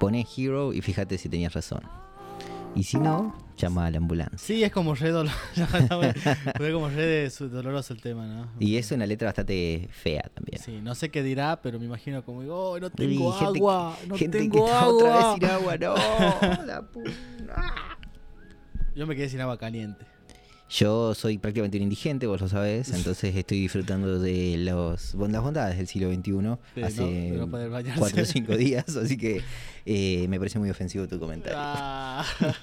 poné 0.00 0.26
Hero 0.36 0.72
y 0.72 0.80
fíjate 0.80 1.16
si 1.18 1.28
tenías 1.28 1.52
razón. 1.54 1.82
Y 2.74 2.82
si 2.82 2.98
no, 2.98 3.34
llama 3.56 3.86
a 3.86 3.90
la 3.90 3.98
ambulancia. 3.98 4.36
Sí, 4.36 4.62
es 4.64 4.70
como 4.72 4.94
re 4.96 5.10
dolor- 5.12 5.30
Fue 6.58 6.72
como 6.72 6.88
re 6.90 7.30
doloroso 7.30 7.94
el 7.94 8.02
tema, 8.02 8.26
¿no? 8.26 8.48
Y 8.58 8.76
es 8.76 8.90
una 8.90 9.06
letra 9.06 9.28
bastante 9.28 9.88
fea 9.92 10.28
también. 10.34 10.60
Sí, 10.60 10.80
no 10.82 10.94
sé 10.96 11.10
qué 11.10 11.22
dirá, 11.22 11.62
pero 11.62 11.78
me 11.78 11.86
imagino 11.86 12.22
como, 12.24 12.40
oh, 12.52 12.78
no 12.80 12.90
tengo 12.90 13.32
gente 13.32 13.58
agua, 13.60 13.96
que- 14.00 14.06
no 14.08 14.16
gente 14.16 14.38
que 14.38 14.44
tengo 14.50 14.66
está 14.66 14.80
agua. 14.80 14.92
otra 14.94 15.16
vez 15.16 15.26
sin 15.34 15.44
agua, 15.50 15.76
no, 15.78 15.94
la 16.66 16.82
pu- 16.92 17.14
Yo 18.94 19.06
me 19.06 19.14
quedé 19.16 19.28
sin 19.28 19.40
agua 19.40 19.56
caliente. 19.56 20.04
Yo 20.68 21.14
soy 21.14 21.38
prácticamente 21.38 21.76
un 21.76 21.84
indigente, 21.84 22.26
vos 22.26 22.40
lo 22.40 22.48
sabés, 22.48 22.90
entonces 22.90 23.36
estoy 23.36 23.60
disfrutando 23.60 24.18
de 24.18 24.56
los, 24.58 25.14
las 25.14 25.42
bondades 25.42 25.78
del 25.78 25.86
siglo 25.86 26.12
XXI 26.12 26.82
hace 26.82 27.30
no. 27.30 27.48
4 27.48 28.22
o 28.22 28.24
5 28.24 28.56
días, 28.56 28.96
así 28.96 29.16
que 29.16 29.42
eh, 29.84 30.26
me 30.28 30.38
parece 30.38 30.58
muy 30.58 30.68
ofensivo 30.68 31.06
tu 31.06 31.20
comentario. 31.20 31.56
Ah. 31.60 32.24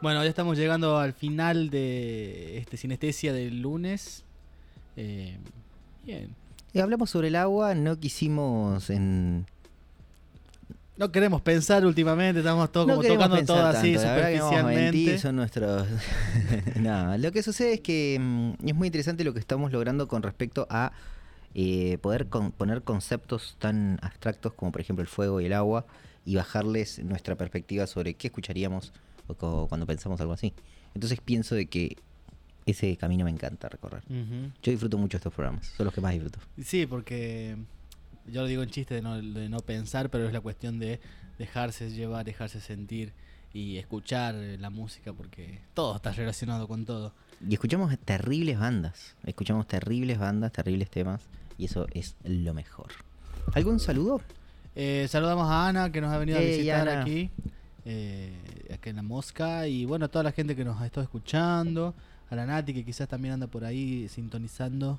bueno, 0.00 0.24
ya 0.24 0.30
estamos 0.30 0.56
llegando 0.56 0.96
al 0.98 1.12
final 1.12 1.68
de 1.68 2.56
este 2.56 2.78
sinestesia 2.78 3.34
del 3.34 3.60
lunes. 3.60 4.24
Eh, 4.96 5.36
bien. 6.06 6.34
Y 6.72 6.80
hablamos 6.80 7.10
sobre 7.10 7.28
el 7.28 7.36
agua, 7.36 7.74
no 7.74 7.98
quisimos 7.98 8.88
en... 8.88 9.46
No 10.98 11.12
queremos 11.12 11.42
pensar 11.42 11.84
últimamente, 11.84 12.40
estamos 12.40 12.72
todos 12.72 12.86
no 12.86 12.96
como 12.96 13.06
tocando 13.08 13.44
todo 13.44 13.66
así 13.66 13.94
tanto, 13.94 14.08
a 14.08 14.14
mentir, 14.14 14.40
superficialmente. 14.40 15.18
son 15.18 15.36
nuestros... 15.36 15.86
no, 16.76 17.18
lo 17.18 17.32
que 17.32 17.42
sucede 17.42 17.74
es 17.74 17.80
que 17.80 18.16
mm, 18.18 18.66
es 18.66 18.74
muy 18.74 18.86
interesante 18.88 19.22
lo 19.22 19.34
que 19.34 19.40
estamos 19.40 19.70
logrando 19.72 20.08
con 20.08 20.22
respecto 20.22 20.66
a 20.70 20.92
eh, 21.54 21.98
poder 22.00 22.28
con- 22.28 22.50
poner 22.52 22.82
conceptos 22.82 23.56
tan 23.58 23.98
abstractos 24.02 24.52
como 24.54 24.72
por 24.72 24.80
ejemplo 24.80 25.02
el 25.02 25.08
fuego 25.08 25.40
y 25.40 25.46
el 25.46 25.52
agua 25.52 25.86
y 26.24 26.36
bajarles 26.36 26.98
nuestra 27.04 27.34
perspectiva 27.36 27.86
sobre 27.86 28.14
qué 28.14 28.28
escucharíamos 28.28 28.92
cuando 29.38 29.86
pensamos 29.86 30.20
algo 30.20 30.32
así. 30.32 30.54
Entonces 30.94 31.20
pienso 31.20 31.54
de 31.54 31.66
que 31.66 31.96
ese 32.64 32.96
camino 32.96 33.24
me 33.24 33.30
encanta 33.30 33.68
recorrer. 33.68 34.02
Yo 34.62 34.70
disfruto 34.72 34.98
mucho 34.98 35.18
estos 35.18 35.32
programas, 35.32 35.66
son 35.76 35.84
los 35.84 35.94
que 35.94 36.00
más 36.00 36.12
disfruto. 36.12 36.38
Sí, 36.64 36.86
porque 36.86 37.56
yo 38.30 38.42
lo 38.42 38.46
digo 38.46 38.62
en 38.62 38.70
chiste 38.70 38.94
de 38.94 39.02
no, 39.02 39.20
de 39.20 39.48
no 39.48 39.60
pensar, 39.60 40.10
pero 40.10 40.26
es 40.26 40.32
la 40.32 40.40
cuestión 40.40 40.78
de 40.78 41.00
dejarse 41.38 41.90
llevar, 41.90 42.24
dejarse 42.24 42.60
sentir 42.60 43.12
y 43.52 43.78
escuchar 43.78 44.34
eh, 44.34 44.58
la 44.58 44.70
música, 44.70 45.12
porque 45.12 45.60
todo 45.74 45.96
está 45.96 46.12
relacionado 46.12 46.68
con 46.68 46.84
todo. 46.84 47.12
Y 47.46 47.54
escuchamos 47.54 47.96
terribles 48.04 48.58
bandas, 48.58 49.16
escuchamos 49.24 49.66
terribles 49.66 50.18
bandas, 50.18 50.52
terribles 50.52 50.90
temas, 50.90 51.22
y 51.56 51.66
eso 51.66 51.86
es 51.92 52.16
lo 52.24 52.52
mejor. 52.52 52.88
¿Algún 53.54 53.80
saludo? 53.80 54.20
Eh, 54.74 55.06
saludamos 55.08 55.48
a 55.48 55.68
Ana 55.68 55.90
que 55.90 56.00
nos 56.00 56.12
ha 56.12 56.18
venido 56.18 56.38
a 56.38 56.42
visitar 56.42 56.88
Ana. 56.88 57.00
aquí, 57.00 57.30
eh, 57.86 58.68
acá 58.74 58.90
en 58.90 58.96
la 58.96 59.02
mosca, 59.02 59.66
y 59.68 59.86
bueno, 59.86 60.04
a 60.04 60.08
toda 60.08 60.24
la 60.24 60.32
gente 60.32 60.54
que 60.54 60.64
nos 60.64 60.80
ha 60.80 60.86
estado 60.86 61.04
escuchando, 61.04 61.94
a 62.28 62.36
la 62.36 62.44
Nati 62.44 62.74
que 62.74 62.84
quizás 62.84 63.08
también 63.08 63.34
anda 63.34 63.46
por 63.46 63.64
ahí 63.64 64.08
sintonizando. 64.08 64.98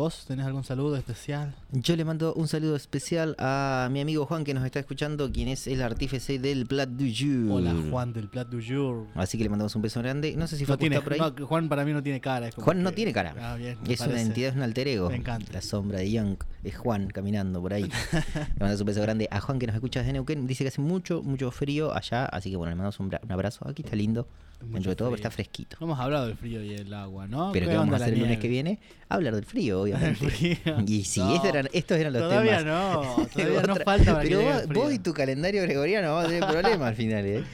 ¿Vos 0.00 0.24
tenés 0.24 0.46
algún 0.46 0.64
saludo 0.64 0.96
especial? 0.96 1.54
Yo 1.72 1.94
le 1.94 2.06
mando 2.06 2.32
un 2.32 2.48
saludo 2.48 2.74
especial 2.74 3.36
a 3.38 3.86
mi 3.92 4.00
amigo 4.00 4.24
Juan 4.24 4.44
que 4.44 4.54
nos 4.54 4.64
está 4.64 4.78
escuchando, 4.78 5.30
quien 5.30 5.48
es 5.48 5.66
el 5.66 5.82
artífice 5.82 6.38
del 6.38 6.64
Plat 6.64 6.88
du 6.88 7.04
Jour. 7.04 7.58
Hola 7.58 7.74
Juan 7.90 8.14
del 8.14 8.30
Plat 8.30 8.48
du 8.48 8.62
Jour. 8.66 9.08
Así 9.14 9.36
que 9.36 9.44
le 9.44 9.50
mandamos 9.50 9.76
un 9.76 9.82
beso 9.82 10.00
grande. 10.00 10.34
No 10.38 10.46
sé 10.46 10.56
si 10.56 10.64
fue 10.64 10.72
No 10.72 10.78
tiene, 10.78 11.02
por 11.02 11.12
ahí. 11.12 11.18
no, 11.18 11.46
Juan 11.46 11.68
para 11.68 11.84
mí 11.84 11.92
no 11.92 12.02
tiene 12.02 12.18
cara. 12.18 12.48
es 12.48 12.54
como 12.54 12.64
Juan 12.64 12.82
no 12.82 12.92
tiene 12.92 13.12
cara. 13.12 13.34
Ah, 13.38 13.56
bien, 13.56 13.76
es 13.86 14.00
una 14.00 14.22
entidad, 14.22 14.48
es 14.48 14.56
un 14.56 14.62
alter 14.62 14.88
ego. 14.88 15.10
Me 15.10 15.16
encanta. 15.16 15.52
La 15.52 15.60
sombra 15.60 15.98
de 15.98 16.10
Young 16.10 16.38
es 16.64 16.78
Juan 16.78 17.08
caminando 17.08 17.60
por 17.60 17.74
ahí. 17.74 17.82
le 18.12 18.58
mandamos 18.58 18.80
un 18.80 18.86
beso 18.86 19.02
grande 19.02 19.28
a 19.30 19.38
Juan 19.42 19.58
que 19.58 19.66
nos 19.66 19.74
escucha 19.74 20.00
desde 20.00 20.14
Neuquén. 20.14 20.46
Dice 20.46 20.64
que 20.64 20.68
hace 20.68 20.80
mucho, 20.80 21.22
mucho 21.22 21.50
frío 21.50 21.94
allá. 21.94 22.24
Así 22.24 22.50
que 22.50 22.56
bueno, 22.56 22.70
le 22.70 22.76
mandamos 22.76 22.98
un 23.00 23.10
abrazo. 23.28 23.68
Aquí 23.68 23.82
está 23.82 23.96
lindo. 23.96 24.26
Mucho 24.60 24.72
Dentro 24.74 24.90
de 24.90 24.96
todo, 24.96 25.08
pero 25.08 25.16
está 25.16 25.30
fresquito. 25.30 25.76
No 25.80 25.86
hemos 25.86 25.98
hablado 26.00 26.26
del 26.26 26.36
frío 26.36 26.62
y 26.62 26.74
el 26.74 26.92
agua, 26.92 27.26
¿no? 27.26 27.50
Pero 27.52 27.66
¿Qué 27.66 27.72
¿qué 27.72 27.78
vamos 27.78 27.94
a 27.94 27.96
hacer 28.04 28.14
el 28.14 28.20
lunes 28.20 28.38
que 28.38 28.48
viene? 28.48 28.78
Hablar 29.08 29.34
del 29.34 29.44
frío, 29.44 29.80
obviamente. 29.82 30.24
El 30.24 30.30
frío. 30.30 30.56
Y 30.86 31.04
sí, 31.04 31.20
No. 31.20 31.34
estos, 31.34 31.48
eran, 31.48 31.68
estos 31.72 31.98
eran 31.98 32.12
los 32.12 32.22
Todavía 32.22 32.58
temas. 32.58 32.64
no, 32.66 33.26
todavía 33.32 33.62
no 33.62 33.76
falta 33.76 34.12
para 34.12 34.22
que 34.22 34.28
Pero 34.28 34.40
llegue 34.40 34.52
vos, 34.52 34.62
el 34.62 34.68
frío. 34.68 34.82
vos 34.82 34.92
y 34.92 34.98
tu 34.98 35.12
calendario 35.14 35.62
gregoriano 35.62 36.08
vamos 36.14 36.24
a 36.24 36.28
tener 36.28 36.46
problemas 36.48 36.88
al 36.88 36.94
final, 36.96 37.24
¿eh? 37.26 37.44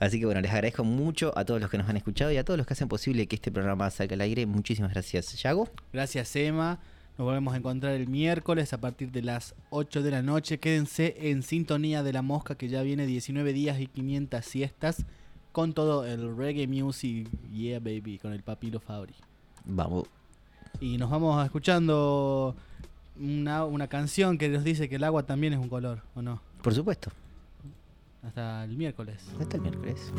Así 0.00 0.18
que 0.18 0.26
bueno, 0.26 0.40
les 0.42 0.50
agradezco 0.50 0.84
mucho 0.84 1.32
a 1.36 1.44
todos 1.44 1.60
los 1.60 1.70
que 1.70 1.78
nos 1.78 1.88
han 1.88 1.96
escuchado 1.96 2.30
y 2.30 2.36
a 2.36 2.44
todos 2.44 2.58
los 2.58 2.66
que 2.66 2.74
hacen 2.74 2.88
posible 2.88 3.26
que 3.26 3.36
este 3.36 3.50
programa 3.50 3.88
salga 3.90 4.14
al 4.14 4.20
aire. 4.20 4.44
Muchísimas 4.44 4.92
gracias, 4.92 5.34
Yago. 5.42 5.70
Gracias, 5.92 6.34
Emma. 6.36 6.78
Nos 7.16 7.24
volvemos 7.26 7.54
a 7.54 7.56
encontrar 7.58 7.94
el 7.94 8.08
miércoles 8.08 8.72
a 8.72 8.80
partir 8.80 9.12
de 9.12 9.22
las 9.22 9.54
8 9.70 10.02
de 10.02 10.10
la 10.10 10.20
noche. 10.20 10.58
Quédense 10.58 11.14
en 11.30 11.42
sintonía 11.44 12.02
de 12.02 12.12
la 12.12 12.22
mosca 12.22 12.56
que 12.56 12.68
ya 12.68 12.82
viene 12.82 13.06
19 13.06 13.52
días 13.52 13.78
y 13.80 13.86
500 13.86 14.44
siestas 14.44 15.06
con 15.54 15.72
todo 15.72 16.04
el 16.04 16.36
reggae 16.36 16.66
music. 16.66 17.28
Yeah, 17.52 17.78
baby, 17.78 18.18
con 18.20 18.32
el 18.32 18.42
papilo 18.42 18.80
Fabri. 18.80 19.14
Vamos. 19.64 20.08
Y 20.80 20.98
nos 20.98 21.08
vamos 21.08 21.44
escuchando 21.44 22.56
una, 23.20 23.64
una 23.64 23.86
canción 23.86 24.36
que 24.36 24.48
nos 24.48 24.64
dice 24.64 24.88
que 24.88 24.96
el 24.96 25.04
agua 25.04 25.22
también 25.22 25.52
es 25.52 25.60
un 25.60 25.68
color, 25.68 26.02
¿o 26.16 26.22
no? 26.22 26.42
Por 26.60 26.74
supuesto. 26.74 27.12
Hasta 28.24 28.64
el 28.64 28.76
miércoles. 28.76 29.24
Hasta 29.40 29.56
el 29.56 29.62
miércoles. 29.62 30.12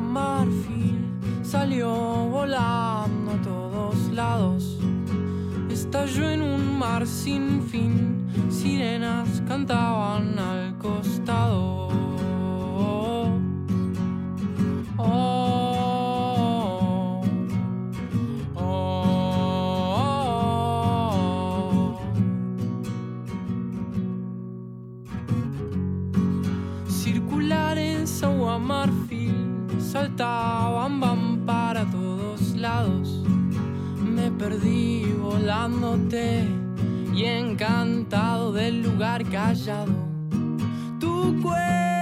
Marfil 0.00 0.98
salió 1.42 1.90
volando 2.28 3.32
todo 3.42 3.74
lados. 4.14 4.78
Estalló 5.68 6.30
en 6.30 6.42
un 6.42 6.78
mar 6.78 7.06
sin 7.06 7.62
fin, 7.62 8.26
sirenas 8.48 9.42
cantaban 9.46 10.38
al 10.38 10.78
costado. 10.78 11.88
Oh, 14.96 15.53
saltaban 29.94 30.98
van 30.98 31.46
para 31.46 31.84
todos 31.84 32.56
lados. 32.56 33.22
Me 34.04 34.28
perdí 34.32 35.04
volándote 35.22 36.42
y 37.14 37.24
encantado 37.24 38.52
del 38.52 38.82
lugar 38.82 39.22
callado. 39.30 39.94
Tu 40.98 41.40
cuerpo 41.40 41.93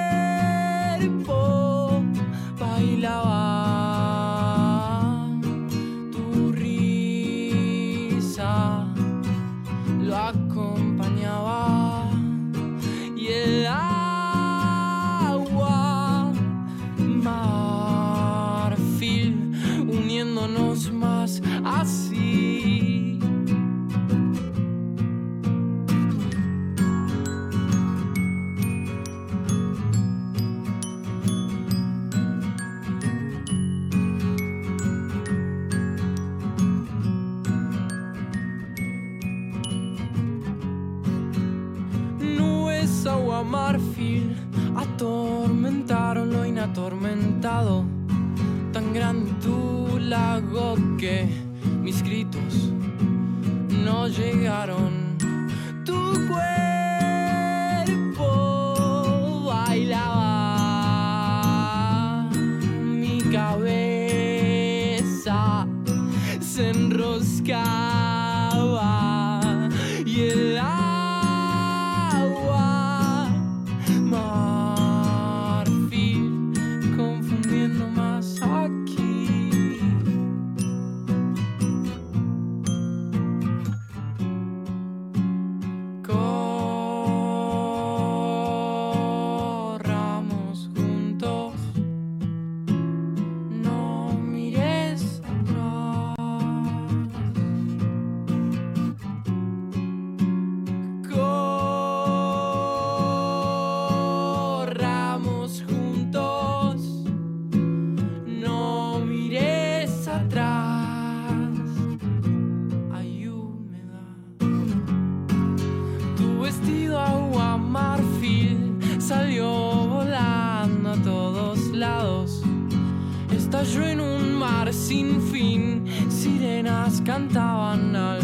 Estalló 123.63 123.87
en 123.87 124.01
un 124.01 124.35
mar 124.35 124.75
sin 124.75 125.23
fin, 125.31 125.85
sirenas 126.09 127.01
cantaban 127.07 127.95
al 127.95 128.22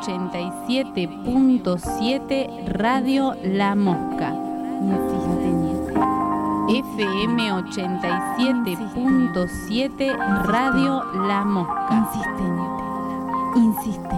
87.7 0.00 2.68
Radio 2.68 3.34
La 3.44 3.74
Mosca. 3.74 4.32
FM 6.68 7.52
87.7 7.52 10.16
Radio 10.44 11.04
La 11.26 11.44
Mosca. 11.44 11.88
Insistente. 11.92 12.62
Insistente. 13.56 14.16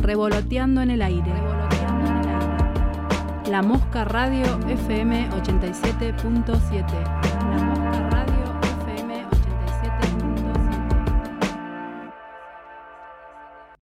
Revoloteando 0.00 0.82
en 0.82 0.90
el 0.92 1.02
aire. 1.02 1.32
La 3.50 3.62
Mosca 3.62 4.04
Radio 4.04 4.44
FM 4.68 5.30
87.7. 5.30 7.27